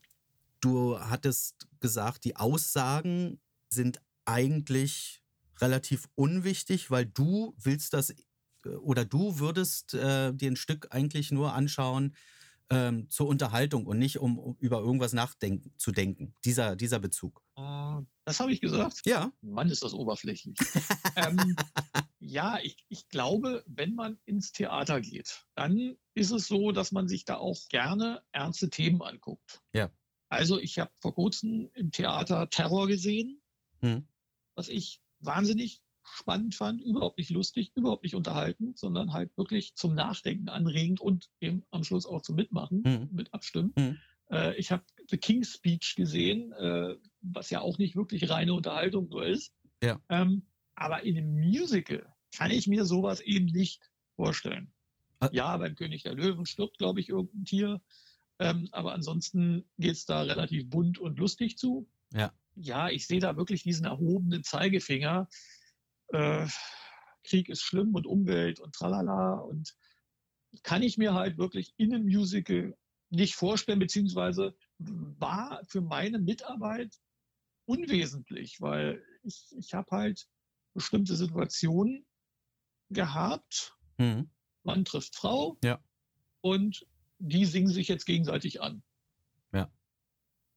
Du 0.60 1.00
hattest 1.00 1.68
gesagt, 1.80 2.26
die 2.26 2.36
Aussagen 2.36 3.40
sind 3.70 4.02
eigentlich 4.26 5.24
relativ 5.60 6.08
unwichtig, 6.16 6.92
weil 6.92 7.06
du 7.06 7.56
willst 7.58 7.94
das 7.94 8.14
oder 8.82 9.06
du 9.06 9.40
würdest 9.40 9.94
äh, 9.94 10.34
dir 10.34 10.52
ein 10.52 10.56
Stück 10.56 10.88
eigentlich 10.92 11.32
nur 11.32 11.54
anschauen 11.54 12.16
ähm, 12.70 13.10
zur 13.10 13.28
Unterhaltung 13.28 13.86
und 13.86 13.98
nicht 13.98 14.20
um, 14.20 14.38
um, 14.38 14.58
über 14.60 14.80
irgendwas 14.80 15.14
nachdenken 15.14 15.74
zu 15.78 15.92
denken. 15.92 16.36
Dieser, 16.44 16.76
dieser 16.76 17.00
Bezug. 17.00 17.42
Uh, 17.58 18.02
das 18.26 18.40
habe 18.40 18.52
ich 18.52 18.60
gesagt. 18.60 19.02
Ja. 19.06 19.32
Mann, 19.42 19.70
ist 19.70 19.84
das 19.84 19.94
oberflächlich. 19.94 20.58
ähm, 21.16 21.56
ja, 22.20 22.60
ich, 22.62 22.84
ich 22.90 23.08
glaube, 23.08 23.64
wenn 23.68 23.96
man 23.96 24.20
ins 24.26 24.52
Theater 24.52 25.00
geht, 25.02 25.46
dann 25.56 25.96
ist 26.14 26.32
es 26.32 26.48
so, 26.48 26.72
dass 26.72 26.92
man 26.92 27.08
sich 27.08 27.26
da 27.26 27.38
auch 27.38 27.58
gerne 27.70 28.22
ernste 28.32 28.70
Themen 28.70 29.02
anguckt. 29.02 29.62
Ja. 29.74 29.90
Also 30.30 30.60
ich 30.60 30.80
habe 30.80 30.92
vor 31.00 31.14
kurzem 31.14 31.70
im 31.74 31.92
Theater 31.92 32.50
Terror 32.50 32.88
gesehen, 32.88 33.42
hm. 33.80 34.08
was 34.56 34.68
ich 34.68 35.02
wahnsinnig 35.20 35.82
spannend 36.14 36.56
fand, 36.56 36.82
überhaupt 36.82 37.18
nicht 37.18 37.30
lustig, 37.30 37.72
überhaupt 37.76 38.04
nicht 38.04 38.16
unterhaltend, 38.16 38.78
sondern 38.78 39.14
halt 39.14 39.36
wirklich 39.38 39.76
zum 39.76 39.94
Nachdenken 39.94 40.50
anregend 40.50 41.02
und 41.02 41.30
eben 41.40 41.64
am 41.72 41.84
Schluss 41.84 42.06
auch 42.06 42.22
zum 42.22 42.36
Mitmachen, 42.36 42.82
mhm. 42.86 43.10
mit 43.12 43.34
Abstimmen. 43.34 43.74
Mhm. 43.78 43.98
Äh, 44.32 44.56
ich 44.56 44.72
habe 44.72 44.84
The 45.10 45.18
King's 45.18 45.54
Speech 45.54 45.96
gesehen, 45.96 46.52
äh, 46.54 46.96
was 47.22 47.50
ja 47.50 47.62
auch 47.62 47.78
nicht 47.78 47.96
wirklich 47.96 48.30
reine 48.30 48.54
Unterhaltung 48.54 49.10
nur 49.10 49.26
ist. 49.26 49.54
Ja. 49.84 50.00
Ähm, 50.10 50.44
aber 50.76 51.04
in 51.04 51.18
einem 51.18 51.34
Musical 51.34 52.14
kann 52.36 52.52
ich 52.52 52.68
mir 52.68 52.86
sowas 52.86 53.20
eben 53.22 53.46
nicht 53.46 53.90
vorstellen. 54.16 54.72
Ah. 55.20 55.30
Ja, 55.32 55.58
beim 55.58 55.76
König 55.76 56.04
der 56.04 56.14
Löwen 56.14 56.46
stirbt, 56.46 56.78
glaube 56.78 57.00
ich, 57.00 57.10
irgendein 57.10 57.46
Tier. 57.46 57.82
Ähm, 58.40 58.70
aber 58.72 58.94
ansonsten 58.94 59.66
geht 59.78 59.94
es 59.94 60.06
da 60.06 60.22
relativ 60.22 60.70
bunt 60.70 61.00
und 61.00 61.18
lustig 61.18 61.58
zu. 61.58 61.90
Ja. 62.14 62.34
Ja, 62.56 62.90
ich 62.90 63.08
sehe 63.08 63.20
da 63.20 63.38
wirklich 63.38 63.64
diesen 63.64 63.86
erhobenen 63.86 64.44
Zeigefinger 64.44 65.28
äh, 66.10 66.48
Krieg 67.24 67.50
ist 67.50 67.62
schlimm 67.62 67.94
und 67.96 68.08
Umwelt 68.08 68.60
und 68.60 68.74
tralala 68.74 69.36
und 69.36 69.76
kann 70.64 70.82
ich 70.82 70.98
mir 70.98 71.14
halt 71.14 71.38
wirklich 71.38 71.74
in 71.78 71.94
einem 71.94 72.06
Musical 72.06 72.78
nicht 73.10 73.36
vorstellen, 73.36 73.80
beziehungsweise 73.80 74.56
war 74.80 75.62
für 75.68 75.82
meine 75.82 76.20
Mitarbeit 76.20 77.00
unwesentlich, 77.66 78.62
weil 78.62 79.04
ich, 79.24 79.46
ich 79.58 79.74
habe 79.74 79.90
halt 79.92 80.28
bestimmte 80.74 81.16
Situationen 81.16 82.06
gehabt. 82.90 83.76
Mhm. 83.98 84.30
Man 84.64 84.86
trifft 84.86 85.16
Frau 85.16 85.58
ja. 85.64 85.82
und 86.42 86.86
die 87.20 87.46
singen 87.46 87.70
sich 87.70 87.88
jetzt 87.88 88.06
gegenseitig 88.06 88.62
an. 88.62 88.84
Ja. 89.54 89.72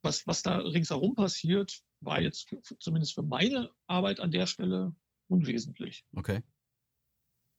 Was, 0.03 0.27
was 0.27 0.43
da 0.43 0.59
ringsherum 0.59 1.15
passiert, 1.15 1.83
war 2.01 2.21
jetzt 2.21 2.49
für, 2.49 2.61
zumindest 2.79 3.15
für 3.15 3.23
meine 3.23 3.71
Arbeit 3.87 4.21
an 4.21 4.31
der 4.31 4.47
Stelle 4.47 4.95
unwesentlich. 5.31 6.05
Okay. 6.15 6.43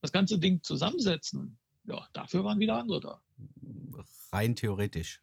Das 0.01 0.11
ganze 0.11 0.39
Ding 0.39 0.61
zusammensetzen, 0.63 1.57
ja, 1.85 2.07
dafür 2.13 2.43
waren 2.43 2.59
wieder 2.59 2.77
andere 2.77 2.99
da. 2.99 3.21
Rein 4.31 4.55
theoretisch. 4.55 5.21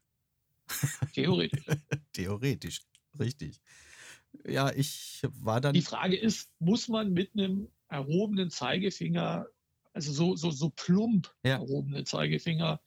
Theoretisch. 1.15 1.65
theoretisch, 2.13 2.83
richtig. 3.19 3.63
Ja, 4.47 4.71
ich 4.71 5.23
war 5.41 5.61
dann. 5.61 5.73
Die 5.73 5.83
Frage 5.83 6.17
ist, 6.17 6.51
muss 6.59 6.89
man 6.89 7.13
mit 7.13 7.33
einem 7.33 7.69
erhobenen 7.89 8.51
Zeigefinger, 8.51 9.47
also 9.95 10.13
so, 10.13 10.37
so, 10.37 10.51
so 10.51 10.71
plump 10.71 11.35
ja. 11.43 11.53
erhobenen 11.53 12.05
Zeigefinger, 12.05 12.81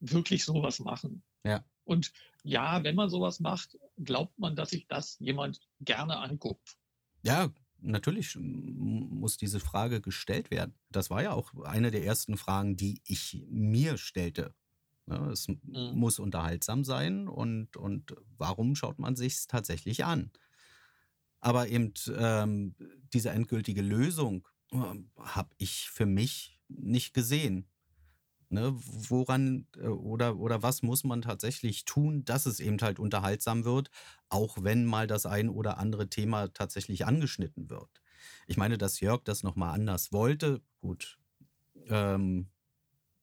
wirklich 0.00 0.44
sowas 0.44 0.80
machen? 0.80 1.22
Ja. 1.44 1.64
Und 1.84 2.12
ja, 2.42 2.82
wenn 2.82 2.96
man 2.96 3.08
sowas 3.08 3.40
macht, 3.40 3.78
glaubt 3.96 4.38
man, 4.38 4.56
dass 4.56 4.70
sich 4.70 4.86
das 4.88 5.16
jemand 5.20 5.60
gerne 5.80 6.18
anguckt. 6.18 6.76
Ja, 7.22 7.50
natürlich 7.80 8.36
muss 8.38 9.36
diese 9.36 9.60
Frage 9.60 10.00
gestellt 10.00 10.50
werden. 10.50 10.74
Das 10.90 11.10
war 11.10 11.22
ja 11.22 11.32
auch 11.32 11.54
eine 11.64 11.90
der 11.90 12.04
ersten 12.04 12.36
Fragen, 12.36 12.76
die 12.76 13.00
ich 13.04 13.44
mir 13.48 13.98
stellte. 13.98 14.54
Ne, 15.06 15.30
es 15.30 15.48
mhm. 15.48 15.58
muss 15.94 16.18
unterhaltsam 16.18 16.84
sein 16.84 17.28
und, 17.28 17.76
und 17.76 18.14
warum 18.36 18.74
schaut 18.74 18.98
man 18.98 19.16
sich 19.16 19.34
es 19.34 19.46
tatsächlich 19.46 20.04
an? 20.04 20.30
Aber 21.40 21.68
eben 21.68 21.94
ähm, 22.14 22.74
diese 23.12 23.30
endgültige 23.30 23.80
Lösung 23.80 24.46
äh, 24.72 24.76
habe 25.16 25.54
ich 25.56 25.88
für 25.88 26.04
mich 26.04 26.58
nicht 26.68 27.14
gesehen. 27.14 27.70
Ne, 28.50 28.72
woran 28.74 29.66
äh, 29.76 29.88
oder, 29.88 30.38
oder 30.38 30.62
was 30.62 30.82
muss 30.82 31.04
man 31.04 31.20
tatsächlich 31.20 31.84
tun, 31.84 32.24
dass 32.24 32.46
es 32.46 32.60
eben 32.60 32.78
halt 32.80 32.98
unterhaltsam 32.98 33.66
wird, 33.66 33.90
auch 34.30 34.56
wenn 34.62 34.86
mal 34.86 35.06
das 35.06 35.26
ein 35.26 35.50
oder 35.50 35.76
andere 35.76 36.08
Thema 36.08 36.48
tatsächlich 36.48 37.04
angeschnitten 37.04 37.68
wird. 37.68 37.90
Ich 38.46 38.56
meine, 38.56 38.78
dass 38.78 39.00
Jörg 39.00 39.22
das 39.24 39.42
nochmal 39.42 39.74
anders 39.74 40.12
wollte, 40.12 40.62
gut. 40.80 41.18
Ähm, 41.88 42.48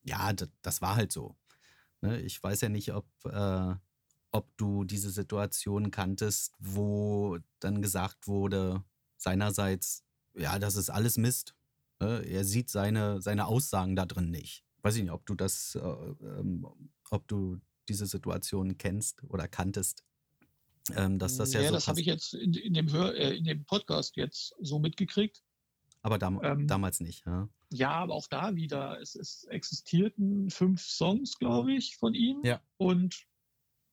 ja, 0.03 0.31
das 0.61 0.81
war 0.81 0.95
halt 0.95 1.11
so. 1.11 1.35
Ne, 2.01 2.21
ich 2.21 2.41
weiß 2.43 2.61
ja 2.61 2.69
nicht, 2.69 2.93
ob, 2.93 3.07
äh, 3.25 3.75
ob 4.31 4.55
du 4.57 4.83
diese 4.83 5.09
Situation 5.09 5.89
kanntest, 5.89 6.53
wo 6.59 7.39
dann 7.59 7.81
gesagt 7.81 8.27
wurde, 8.27 8.83
seinerseits, 9.17 10.03
ja, 10.35 10.59
das 10.59 10.75
ist 10.75 10.91
alles 10.91 11.17
Mist. 11.17 11.55
Ne, 11.99 12.19
er 12.27 12.45
sieht 12.45 12.69
seine, 12.69 13.21
seine 13.23 13.47
Aussagen 13.47 13.95
da 13.95 14.05
drin 14.05 14.29
nicht 14.29 14.65
weiß 14.85 14.97
ich 14.97 15.03
nicht, 15.03 15.11
ob 15.11 15.25
du 15.25 15.33
das, 15.33 15.75
äh, 15.75 15.79
ähm, 15.79 16.65
ob 17.09 17.27
du 17.27 17.59
diese 17.89 18.05
Situation 18.05 18.77
kennst 18.77 19.23
oder 19.23 19.47
kanntest. 19.47 20.03
Ähm, 20.95 21.17
dass 21.17 21.37
das 21.37 21.53
ja, 21.53 21.61
ja 21.61 21.69
so 21.69 21.73
das 21.73 21.87
habe 21.87 21.99
ich 21.99 22.05
jetzt 22.05 22.35
in, 22.35 22.53
in 22.53 22.75
dem 22.75 22.91
Hör, 22.91 23.15
äh, 23.15 23.35
in 23.35 23.45
dem 23.45 23.65
Podcast 23.65 24.15
jetzt 24.15 24.53
so 24.59 24.77
mitgekriegt. 24.77 25.41
Aber 26.03 26.19
dam 26.19 26.39
ähm, 26.43 26.67
damals 26.67 26.99
nicht, 26.99 27.25
ja. 27.25 27.49
Ja, 27.71 27.89
aber 27.93 28.13
auch 28.13 28.27
da 28.27 28.55
wieder, 28.55 29.01
es, 29.01 29.15
es 29.15 29.45
existierten 29.45 30.51
fünf 30.51 30.83
Songs, 30.83 31.39
glaube 31.39 31.73
ich, 31.73 31.97
von 31.97 32.13
ihm. 32.13 32.41
Ja. 32.43 32.61
Und 32.77 33.25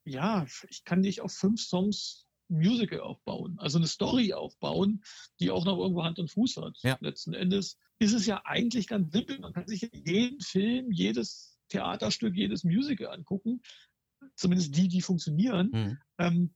ja, 0.04 0.44
ich 0.68 0.84
kann 0.84 1.00
nicht 1.00 1.22
auf 1.22 1.32
fünf 1.32 1.62
Songs 1.62 2.26
Musical 2.52 3.00
aufbauen, 3.00 3.58
also 3.58 3.78
eine 3.78 3.86
Story 3.86 4.32
aufbauen, 4.32 5.02
die 5.40 5.50
auch 5.50 5.64
noch 5.64 5.78
irgendwo 5.78 6.04
Hand 6.04 6.18
und 6.18 6.30
Fuß 6.30 6.56
hat. 6.58 6.78
Ja. 6.82 6.98
Letzten 7.00 7.34
Endes 7.34 7.78
ist 7.98 8.12
es 8.12 8.26
ja 8.26 8.42
eigentlich 8.44 8.86
ganz 8.86 9.12
simpel. 9.12 9.38
Man 9.38 9.52
kann 9.52 9.66
sich 9.66 9.88
jeden 9.92 10.40
Film, 10.40 10.90
jedes 10.90 11.58
Theaterstück, 11.68 12.36
jedes 12.36 12.64
Musical 12.64 13.08
angucken, 13.08 13.62
zumindest 14.34 14.76
die, 14.76 14.88
die 14.88 15.02
funktionieren. 15.02 15.70
Mhm. 15.72 15.98
Ähm, 16.18 16.54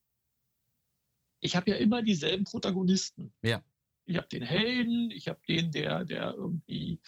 ich 1.41 1.57
habe 1.57 1.71
ja 1.71 1.77
immer 1.77 2.03
dieselben 2.03 2.45
Protagonisten. 2.45 3.33
Ja. 3.43 3.63
Ich 4.05 4.17
habe 4.17 4.29
den 4.29 4.43
Helden, 4.43 5.11
ich 5.11 5.29
habe 5.29 5.41
den, 5.49 5.73
der, 5.73 6.05
der 6.05 6.35
irgendwie 6.35 7.01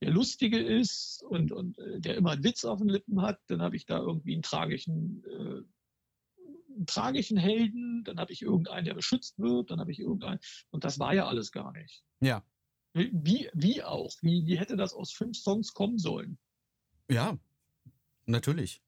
der 0.00 0.10
Lustige 0.10 0.58
ist 0.58 1.22
und, 1.22 1.52
und 1.52 1.78
äh, 1.78 2.00
der 2.00 2.16
immer 2.16 2.32
einen 2.32 2.44
Witz 2.44 2.64
auf 2.64 2.78
den 2.78 2.88
Lippen 2.88 3.22
hat. 3.22 3.40
Dann 3.46 3.62
habe 3.62 3.76
ich 3.76 3.86
da 3.86 3.98
irgendwie 3.98 4.34
einen 4.34 4.42
tragischen 4.42 5.24
äh, 5.24 5.62
tragischen 6.86 7.36
Helden, 7.36 8.04
dann 8.04 8.18
habe 8.18 8.32
ich 8.32 8.42
irgendeinen, 8.42 8.84
der 8.84 8.94
beschützt 8.94 9.38
wird, 9.38 9.70
dann 9.70 9.80
habe 9.80 9.92
ich 9.92 10.00
irgendeinen. 10.00 10.40
Und 10.70 10.84
das 10.84 10.98
war 10.98 11.14
ja 11.14 11.26
alles 11.26 11.52
gar 11.52 11.72
nicht. 11.72 12.04
Ja. 12.20 12.44
Wie, 12.92 13.50
wie 13.52 13.82
auch? 13.82 14.12
Wie, 14.22 14.46
wie 14.46 14.58
hätte 14.58 14.76
das 14.76 14.94
aus 14.94 15.12
fünf 15.12 15.36
Songs 15.36 15.72
kommen 15.72 15.98
sollen? 15.98 16.38
Ja, 17.10 17.36
natürlich. 18.26 18.82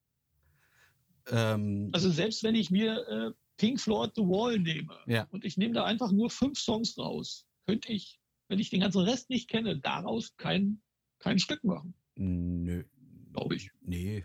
Ähm, 1.28 1.90
also 1.92 2.10
selbst 2.10 2.42
wenn 2.44 2.54
ich 2.54 2.70
mir 2.70 3.06
äh, 3.08 3.32
Pink 3.56 3.80
Floyd 3.80 4.12
The 4.14 4.22
Wall 4.22 4.58
nehme 4.58 4.96
ja. 5.06 5.26
und 5.30 5.44
ich 5.44 5.56
nehme 5.56 5.74
da 5.74 5.84
einfach 5.84 6.12
nur 6.12 6.30
fünf 6.30 6.58
Songs 6.58 6.96
raus, 6.98 7.46
könnte 7.66 7.92
ich, 7.92 8.20
wenn 8.48 8.60
ich 8.60 8.70
den 8.70 8.80
ganzen 8.80 9.02
Rest 9.02 9.28
nicht 9.28 9.48
kenne, 9.48 9.78
daraus 9.78 10.36
kein, 10.36 10.80
kein 11.18 11.38
Stück 11.38 11.64
machen. 11.64 11.94
Nö. 12.14 12.84
Glaube 13.32 13.56
ich. 13.56 13.70
Nee. 13.80 14.24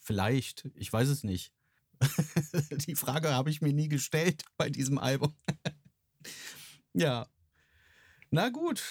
Vielleicht. 0.00 0.68
Ich 0.74 0.92
weiß 0.92 1.08
es 1.08 1.24
nicht. 1.24 1.52
Die 2.86 2.94
Frage 2.94 3.32
habe 3.32 3.50
ich 3.50 3.60
mir 3.60 3.72
nie 3.72 3.88
gestellt 3.88 4.44
bei 4.56 4.70
diesem 4.70 4.98
Album. 4.98 5.34
ja. 6.92 7.26
Na 8.30 8.48
gut. 8.48 8.82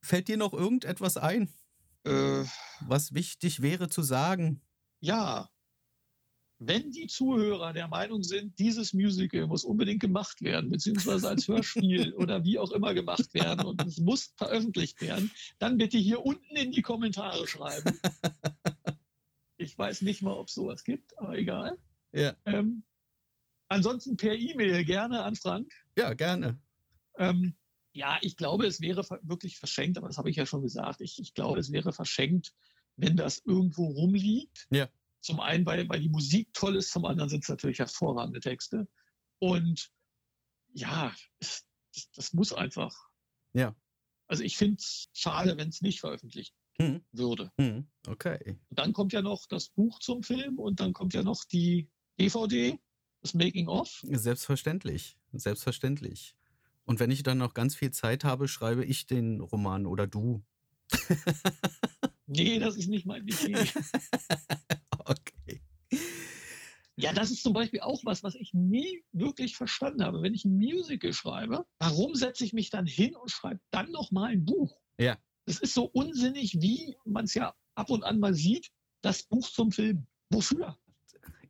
Fällt 0.00 0.28
dir 0.28 0.36
noch 0.36 0.52
irgendetwas 0.52 1.16
ein, 1.16 1.52
äh, 2.04 2.44
was 2.80 3.14
wichtig 3.14 3.62
wäre 3.62 3.88
zu 3.88 4.02
sagen? 4.02 4.62
Ja, 5.00 5.50
wenn 6.60 6.90
die 6.90 7.06
Zuhörer 7.06 7.72
der 7.72 7.86
Meinung 7.86 8.24
sind, 8.24 8.58
dieses 8.58 8.92
Musical 8.92 9.46
muss 9.46 9.64
unbedingt 9.64 10.00
gemacht 10.00 10.42
werden, 10.42 10.70
beziehungsweise 10.70 11.28
als 11.28 11.46
Hörspiel 11.46 12.12
oder 12.14 12.44
wie 12.44 12.58
auch 12.58 12.72
immer 12.72 12.94
gemacht 12.94 13.32
werden 13.32 13.64
und 13.64 13.80
es 13.86 13.98
muss 13.98 14.32
veröffentlicht 14.36 15.00
werden, 15.00 15.30
dann 15.58 15.78
bitte 15.78 15.98
hier 15.98 16.24
unten 16.24 16.56
in 16.56 16.72
die 16.72 16.82
Kommentare 16.82 17.46
schreiben. 17.46 17.98
Ich 19.56 19.78
weiß 19.78 20.02
nicht 20.02 20.22
mal, 20.22 20.34
ob 20.34 20.48
es 20.48 20.54
sowas 20.54 20.82
gibt, 20.82 21.16
aber 21.18 21.38
egal. 21.38 21.78
Ja. 22.12 22.34
Ähm, 22.46 22.82
ansonsten 23.68 24.16
per 24.16 24.34
E-Mail 24.34 24.84
gerne 24.84 25.22
an 25.22 25.36
Frank. 25.36 25.72
Ja, 25.96 26.14
gerne. 26.14 26.58
Ähm, 27.16 27.54
ja, 27.92 28.18
ich 28.22 28.36
glaube, 28.36 28.66
es 28.66 28.80
wäre 28.80 29.02
wirklich 29.22 29.58
verschenkt, 29.58 29.98
aber 29.98 30.06
das 30.06 30.18
habe 30.18 30.30
ich 30.30 30.36
ja 30.36 30.46
schon 30.46 30.62
gesagt. 30.62 31.00
Ich, 31.00 31.18
ich 31.20 31.34
glaube, 31.34 31.58
es 31.58 31.72
wäre 31.72 31.92
verschenkt, 31.92 32.54
wenn 32.96 33.16
das 33.16 33.42
irgendwo 33.44 33.86
rumliegt. 33.86 34.66
Ja. 34.70 34.88
Zum 35.20 35.40
einen, 35.40 35.66
weil, 35.66 35.88
weil 35.88 36.00
die 36.00 36.08
Musik 36.08 36.52
toll 36.52 36.76
ist, 36.76 36.92
zum 36.92 37.04
anderen 37.04 37.28
sind 37.28 37.42
es 37.42 37.48
natürlich 37.48 37.80
hervorragende 37.80 38.40
Texte. 38.40 38.88
Und 39.40 39.90
ja, 40.72 41.14
das, 41.40 41.66
das 42.14 42.32
muss 42.32 42.52
einfach. 42.52 42.94
Ja. 43.52 43.74
Also 44.28 44.44
ich 44.44 44.56
finde 44.56 44.76
es 44.78 45.08
schade, 45.12 45.56
wenn 45.56 45.68
es 45.68 45.80
nicht 45.80 46.00
veröffentlicht 46.00 46.54
hm. 46.80 47.02
würde. 47.12 47.50
Hm. 47.58 47.88
Okay. 48.06 48.58
Und 48.68 48.78
dann 48.78 48.92
kommt 48.92 49.12
ja 49.12 49.22
noch 49.22 49.46
das 49.48 49.70
Buch 49.70 49.98
zum 49.98 50.22
Film 50.22 50.58
und 50.58 50.80
dann 50.80 50.92
kommt 50.92 51.14
ja 51.14 51.22
noch 51.22 51.44
die 51.44 51.90
DVD, 52.18 52.78
das 53.22 53.34
Making 53.34 53.68
of. 53.68 54.00
Selbstverständlich. 54.02 55.18
Selbstverständlich. 55.32 56.34
Und 56.84 57.00
wenn 57.00 57.10
ich 57.10 57.22
dann 57.22 57.38
noch 57.38 57.54
ganz 57.54 57.74
viel 57.74 57.90
Zeit 57.90 58.24
habe, 58.24 58.48
schreibe 58.48 58.84
ich 58.84 59.06
den 59.06 59.40
Roman 59.40 59.86
oder 59.86 60.06
du. 60.06 60.42
nee, 62.26 62.58
das 62.58 62.76
ist 62.76 62.88
nicht 62.88 63.04
mein 63.04 63.26
Idee. 63.26 63.56
okay. 65.04 65.60
Ja, 66.96 67.12
das 67.12 67.30
ist 67.30 67.42
zum 67.42 67.52
Beispiel 67.52 67.80
auch 67.80 68.04
was, 68.04 68.24
was 68.24 68.34
ich 68.34 68.54
nie 68.54 69.04
wirklich 69.12 69.56
verstanden 69.56 70.02
habe. 70.02 70.22
Wenn 70.22 70.34
ich 70.34 70.44
ein 70.44 70.56
Musical 70.56 71.12
schreibe, 71.12 71.66
warum 71.78 72.14
setze 72.14 72.44
ich 72.44 72.52
mich 72.52 72.70
dann 72.70 72.86
hin 72.86 73.14
und 73.14 73.30
schreibe 73.30 73.60
dann 73.70 73.90
nochmal 73.92 74.32
ein 74.32 74.44
Buch? 74.44 74.80
Ja. 74.98 75.16
Das 75.44 75.58
ist 75.60 75.74
so 75.74 75.84
unsinnig, 75.84 76.60
wie 76.60 76.96
man 77.04 77.26
es 77.26 77.34
ja 77.34 77.54
ab 77.74 77.90
und 77.90 78.02
an 78.02 78.18
mal 78.18 78.34
sieht, 78.34 78.72
das 79.02 79.22
Buch 79.22 79.48
zum 79.48 79.70
Film. 79.70 80.06
Wofür? 80.30 80.76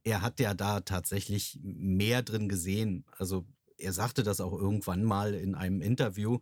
Er 0.08 0.22
hat 0.22 0.40
ja 0.40 0.54
da 0.54 0.80
tatsächlich 0.80 1.58
mehr 1.62 2.22
drin 2.22 2.48
gesehen. 2.48 3.04
Also 3.18 3.44
er 3.76 3.92
sagte 3.92 4.22
das 4.22 4.40
auch 4.40 4.54
irgendwann 4.54 5.04
mal 5.04 5.34
in 5.34 5.54
einem 5.54 5.82
Interview, 5.82 6.38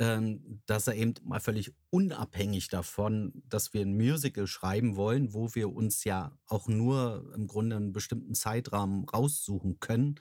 ähm, 0.00 0.60
dass 0.66 0.88
er 0.88 0.96
eben 0.96 1.14
mal 1.22 1.38
völlig 1.38 1.72
unabhängig 1.90 2.66
davon, 2.66 3.44
dass 3.48 3.72
wir 3.72 3.82
ein 3.82 3.96
Musical 3.96 4.48
schreiben 4.48 4.96
wollen, 4.96 5.32
wo 5.34 5.54
wir 5.54 5.72
uns 5.72 6.02
ja 6.02 6.36
auch 6.46 6.66
nur 6.66 7.32
im 7.36 7.46
Grunde 7.46 7.76
einen 7.76 7.92
bestimmten 7.92 8.34
Zeitrahmen 8.34 9.04
raussuchen 9.04 9.78
können, 9.78 10.16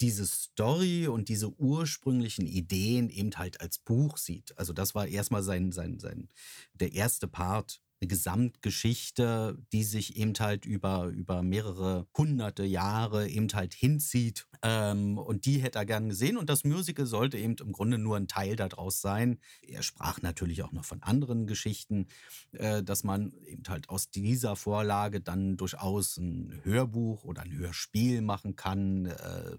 diese 0.00 0.24
Story 0.24 1.08
und 1.08 1.28
diese 1.28 1.50
ursprünglichen 1.58 2.46
Ideen 2.46 3.10
eben 3.10 3.32
halt 3.36 3.60
als 3.60 3.78
Buch 3.78 4.16
sieht. 4.16 4.56
Also 4.56 4.72
das 4.72 4.94
war 4.94 5.08
erstmal 5.08 5.42
sein, 5.42 5.72
sein, 5.72 5.98
sein, 5.98 6.28
der 6.72 6.92
erste 6.92 7.26
Part 7.26 7.82
eine 8.00 8.08
Gesamtgeschichte, 8.08 9.58
die 9.72 9.82
sich 9.82 10.16
eben 10.16 10.32
halt 10.38 10.64
über, 10.64 11.06
über 11.06 11.42
mehrere 11.42 12.06
hunderte 12.16 12.64
Jahre 12.64 13.28
eben 13.28 13.48
halt 13.52 13.74
hinzieht. 13.74 14.46
Ähm, 14.62 15.18
und 15.18 15.46
die 15.46 15.58
hätte 15.58 15.78
er 15.78 15.86
gern 15.86 16.08
gesehen. 16.08 16.36
Und 16.36 16.48
das 16.48 16.64
Musical 16.64 17.06
sollte 17.06 17.38
eben 17.38 17.56
im 17.56 17.72
Grunde 17.72 17.98
nur 17.98 18.16
ein 18.16 18.28
Teil 18.28 18.54
daraus 18.54 19.00
sein. 19.00 19.40
Er 19.62 19.82
sprach 19.82 20.22
natürlich 20.22 20.62
auch 20.62 20.72
noch 20.72 20.84
von 20.84 21.02
anderen 21.02 21.46
Geschichten, 21.46 22.06
äh, 22.52 22.82
dass 22.84 23.02
man 23.02 23.32
eben 23.44 23.64
halt 23.68 23.88
aus 23.88 24.10
dieser 24.10 24.54
Vorlage 24.54 25.20
dann 25.20 25.56
durchaus 25.56 26.18
ein 26.18 26.60
Hörbuch 26.62 27.24
oder 27.24 27.42
ein 27.42 27.52
Hörspiel 27.52 28.22
machen 28.22 28.54
kann. 28.54 29.06
Äh, 29.06 29.56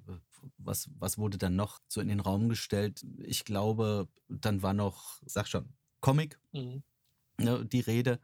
was, 0.57 0.89
was 0.97 1.17
wurde 1.17 1.37
dann 1.37 1.57
noch 1.57 1.79
so 1.89 1.99
in 1.99 2.07
den 2.07 2.21
Raum 2.21 2.47
gestellt? 2.47 3.05
Ich 3.17 3.43
glaube, 3.43 4.07
dann 4.29 4.61
war 4.61 4.73
noch, 4.73 5.21
sag 5.25 5.47
schon, 5.47 5.73
Comic. 5.99 6.39
Mhm 6.53 6.83
ne, 7.39 7.65
die 7.65 7.79
Rede. 7.79 8.19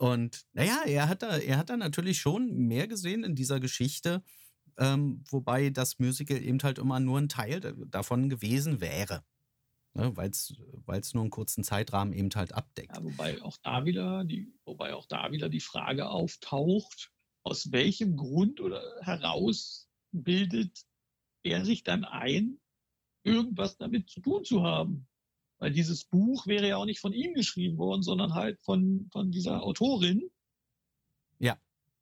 Und 0.00 0.46
naja, 0.54 0.80
er 0.86 1.10
hat 1.10 1.22
da, 1.22 1.36
er 1.36 1.58
hat 1.58 1.68
da 1.68 1.76
natürlich 1.76 2.20
schon 2.20 2.56
mehr 2.56 2.88
gesehen 2.88 3.22
in 3.22 3.34
dieser 3.34 3.60
Geschichte, 3.60 4.22
ähm, 4.78 5.22
wobei 5.28 5.68
das 5.68 5.98
Musical 5.98 6.42
eben 6.42 6.58
halt 6.62 6.78
immer 6.78 7.00
nur 7.00 7.20
ein 7.20 7.28
Teil 7.28 7.60
davon 7.60 8.30
gewesen 8.30 8.80
wäre. 8.80 9.22
Ne, 9.92 10.16
weil 10.16 10.30
es 10.30 10.54
nur 11.12 11.22
einen 11.22 11.30
kurzen 11.30 11.64
Zeitrahmen 11.64 12.14
eben 12.14 12.30
halt 12.34 12.54
abdeckt. 12.54 12.96
Ja, 12.96 13.04
wobei 13.04 13.42
auch 13.42 13.58
da 13.62 13.84
wieder 13.84 14.24
die, 14.24 14.50
wobei 14.64 14.94
auch 14.94 15.04
da 15.04 15.32
wieder 15.32 15.50
die 15.50 15.60
Frage 15.60 16.08
auftaucht, 16.08 17.12
aus 17.42 17.70
welchem 17.70 18.16
Grund 18.16 18.62
oder 18.62 18.82
heraus 19.02 19.90
bildet 20.12 20.80
er 21.42 21.66
sich 21.66 21.84
dann 21.84 22.06
ein, 22.06 22.58
irgendwas 23.22 23.76
damit 23.76 24.08
zu 24.08 24.20
tun 24.20 24.44
zu 24.44 24.62
haben. 24.62 25.09
Weil 25.60 25.72
dieses 25.72 26.04
Buch 26.04 26.46
wäre 26.46 26.68
ja 26.68 26.76
auch 26.78 26.86
nicht 26.86 27.00
von 27.00 27.12
ihm 27.12 27.34
geschrieben 27.34 27.76
worden, 27.76 28.02
sondern 28.02 28.34
halt 28.34 28.58
von, 28.62 29.08
von 29.12 29.30
dieser 29.30 29.62
Autorin. 29.62 30.30
Ja. 31.38 31.58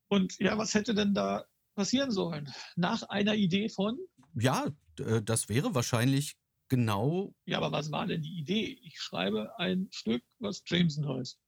Und 0.07 0.39
ja, 0.39 0.57
was 0.57 0.75
hätte 0.75 0.95
denn 0.95 1.13
da 1.13 1.45
passieren 1.75 2.13
sollen? 2.13 2.53
Nach 2.77 3.03
einer 3.03 3.35
Idee 3.35 3.69
von? 3.69 3.99
Ja, 4.35 4.69
äh, 5.01 5.21
das 5.23 5.49
wäre 5.49 5.75
wahrscheinlich 5.75 6.37
genau. 6.69 7.35
Ja, 7.47 7.59
aber 7.59 7.73
was 7.73 7.91
war 7.91 8.07
denn 8.07 8.23
die 8.23 8.39
Idee? 8.39 8.79
Ich 8.83 9.01
schreibe 9.01 9.59
ein 9.59 9.89
Stück, 9.91 10.23
was 10.39 10.63
Jameson 10.65 11.09
heißt. 11.09 11.41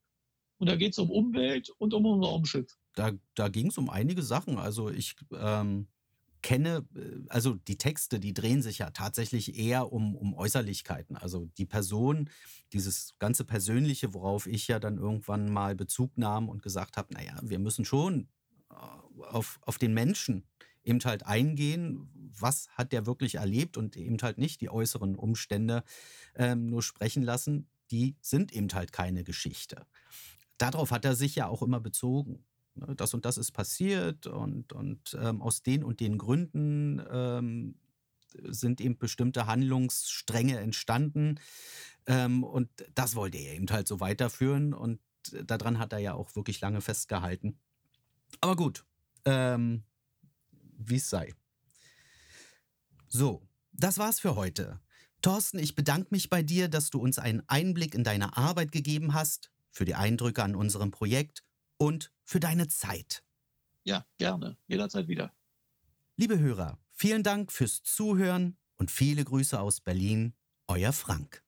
Und 0.59 0.69
da 0.69 0.75
geht 0.77 0.93
es 0.93 0.99
um 0.99 1.11
Umwelt 1.11 1.71
und 1.79 1.95
um 1.95 2.05
ein 2.07 2.25
Raumschiff. 2.25 2.77
Da, 2.95 3.13
da 3.35 3.49
ging 3.49 3.69
es 3.69 3.79
um 3.79 3.89
einige 3.89 4.23
Sachen. 4.23 4.59
Also 4.59 4.91
ich, 4.91 5.15
ähm, 5.33 5.87
kenne, 6.43 6.87
äh, 6.95 7.29
also 7.29 7.55
die 7.55 7.79
Texte, 7.79 8.21
die 8.21 8.35
drehen 8.35 8.63
sich 8.63 8.79
ja 8.79 8.91
tatsächlich 8.91 9.59
eher 9.59 9.93
um, 9.93 10.17
um 10.17 10.35
Äußerlichkeiten. 10.35 11.17
Also 11.17 11.47
die 11.59 11.67
Person, 11.67 12.31
dieses 12.73 13.15
ganze 13.19 13.45
Persönliche, 13.45 14.15
worauf 14.15 14.47
ich 14.47 14.69
ja 14.69 14.79
dann 14.79 14.99
irgendwann 14.99 15.51
mal 15.51 15.75
Bezug 15.75 16.17
nahm 16.17 16.49
und 16.49 16.63
gesagt 16.63 16.97
habe, 16.97 17.13
naja, 17.15 17.39
wir 17.43 17.59
müssen 17.59 17.85
schon 17.85 18.29
äh, 18.71 18.75
auf, 19.23 19.59
auf 19.63 19.79
den 19.79 19.95
Menschen 19.95 20.47
eben 20.83 21.01
halt 21.01 21.27
eingehen, 21.27 22.09
was 22.15 22.69
hat 22.71 22.93
der 22.93 23.07
wirklich 23.07 23.35
erlebt 23.37 23.77
und 23.77 23.97
eben 23.97 24.17
halt 24.23 24.39
nicht 24.39 24.61
die 24.61 24.71
äußeren 24.71 25.15
Umstände 25.15 25.85
ähm, 26.35 26.67
nur 26.67 26.83
sprechen 26.83 27.23
lassen, 27.23 27.69
die 27.91 28.17
sind 28.21 28.53
eben 28.53 28.69
halt 28.73 28.93
keine 28.93 29.25
Geschichte. 29.25 29.87
Darauf 30.59 30.91
hat 30.91 31.05
er 31.05 31.17
sich 31.17 31.35
ja 31.35 31.49
auch 31.49 31.63
immer 31.63 31.81
bezogen. 31.81 32.45
Ne, 32.75 32.95
das 32.97 33.15
und 33.15 33.25
das 33.25 33.39
ist 33.39 33.53
passiert 33.53 34.27
und, 34.27 34.73
und 34.73 35.17
ähm, 35.21 35.43
aus 35.43 35.63
den 35.63 35.83
und 35.85 36.01
den 36.01 36.19
Gründen 36.19 37.03
ähm, 37.11 37.75
sind 38.45 38.81
eben 38.81 38.99
bestimmte 38.99 39.47
Handlungsstränge 39.47 40.59
entstanden. 40.59 41.41
Ähm, 42.07 42.45
und 42.45 42.71
das 42.95 43.15
wollte 43.15 43.39
er 43.39 43.55
eben 43.55 43.69
halt 43.71 43.89
so 43.89 44.01
weiterführen 44.01 44.73
und 44.73 45.01
daran 45.45 45.79
hat 45.79 45.93
er 45.93 45.99
ja 45.99 46.15
auch 46.15 46.35
wirklich 46.37 46.61
lange 46.61 46.81
festgehalten. 46.81 47.59
Aber 48.41 48.57
gut, 48.57 48.85
ähm, 49.25 49.83
wie 50.79 50.97
es 50.97 51.11
sei. 51.11 51.35
So, 53.09 53.43
das 53.73 53.99
war's 53.99 54.21
für 54.21 54.37
heute. 54.37 54.81
Thorsten, 55.21 55.59
ich 55.59 55.75
bedanke 55.75 56.09
mich 56.13 56.31
bei 56.31 56.43
dir, 56.43 56.69
dass 56.69 56.91
du 56.91 56.99
uns 56.99 57.19
einen 57.19 57.43
Einblick 57.49 57.95
in 57.95 58.05
deine 58.05 58.37
Arbeit 58.37 58.73
gegeben 58.73 59.13
hast, 59.13 59.51
für 59.71 59.85
die 59.85 59.95
Eindrücke 59.95 60.43
an 60.43 60.55
unserem 60.55 60.91
Projekt 60.91 61.45
und 61.77 62.13
für 62.31 62.39
deine 62.39 62.69
Zeit. 62.69 63.25
Ja, 63.83 64.07
gerne. 64.17 64.57
Jederzeit 64.69 65.09
wieder. 65.09 65.35
Liebe 66.17 66.39
Hörer, 66.39 66.79
vielen 66.93 67.25
Dank 67.25 67.51
fürs 67.51 67.83
Zuhören 67.83 68.57
und 68.77 68.93
viele 68.93 69.25
Grüße 69.25 69.59
aus 69.59 69.81
Berlin. 69.81 70.35
Euer 70.69 70.93
Frank. 70.93 71.43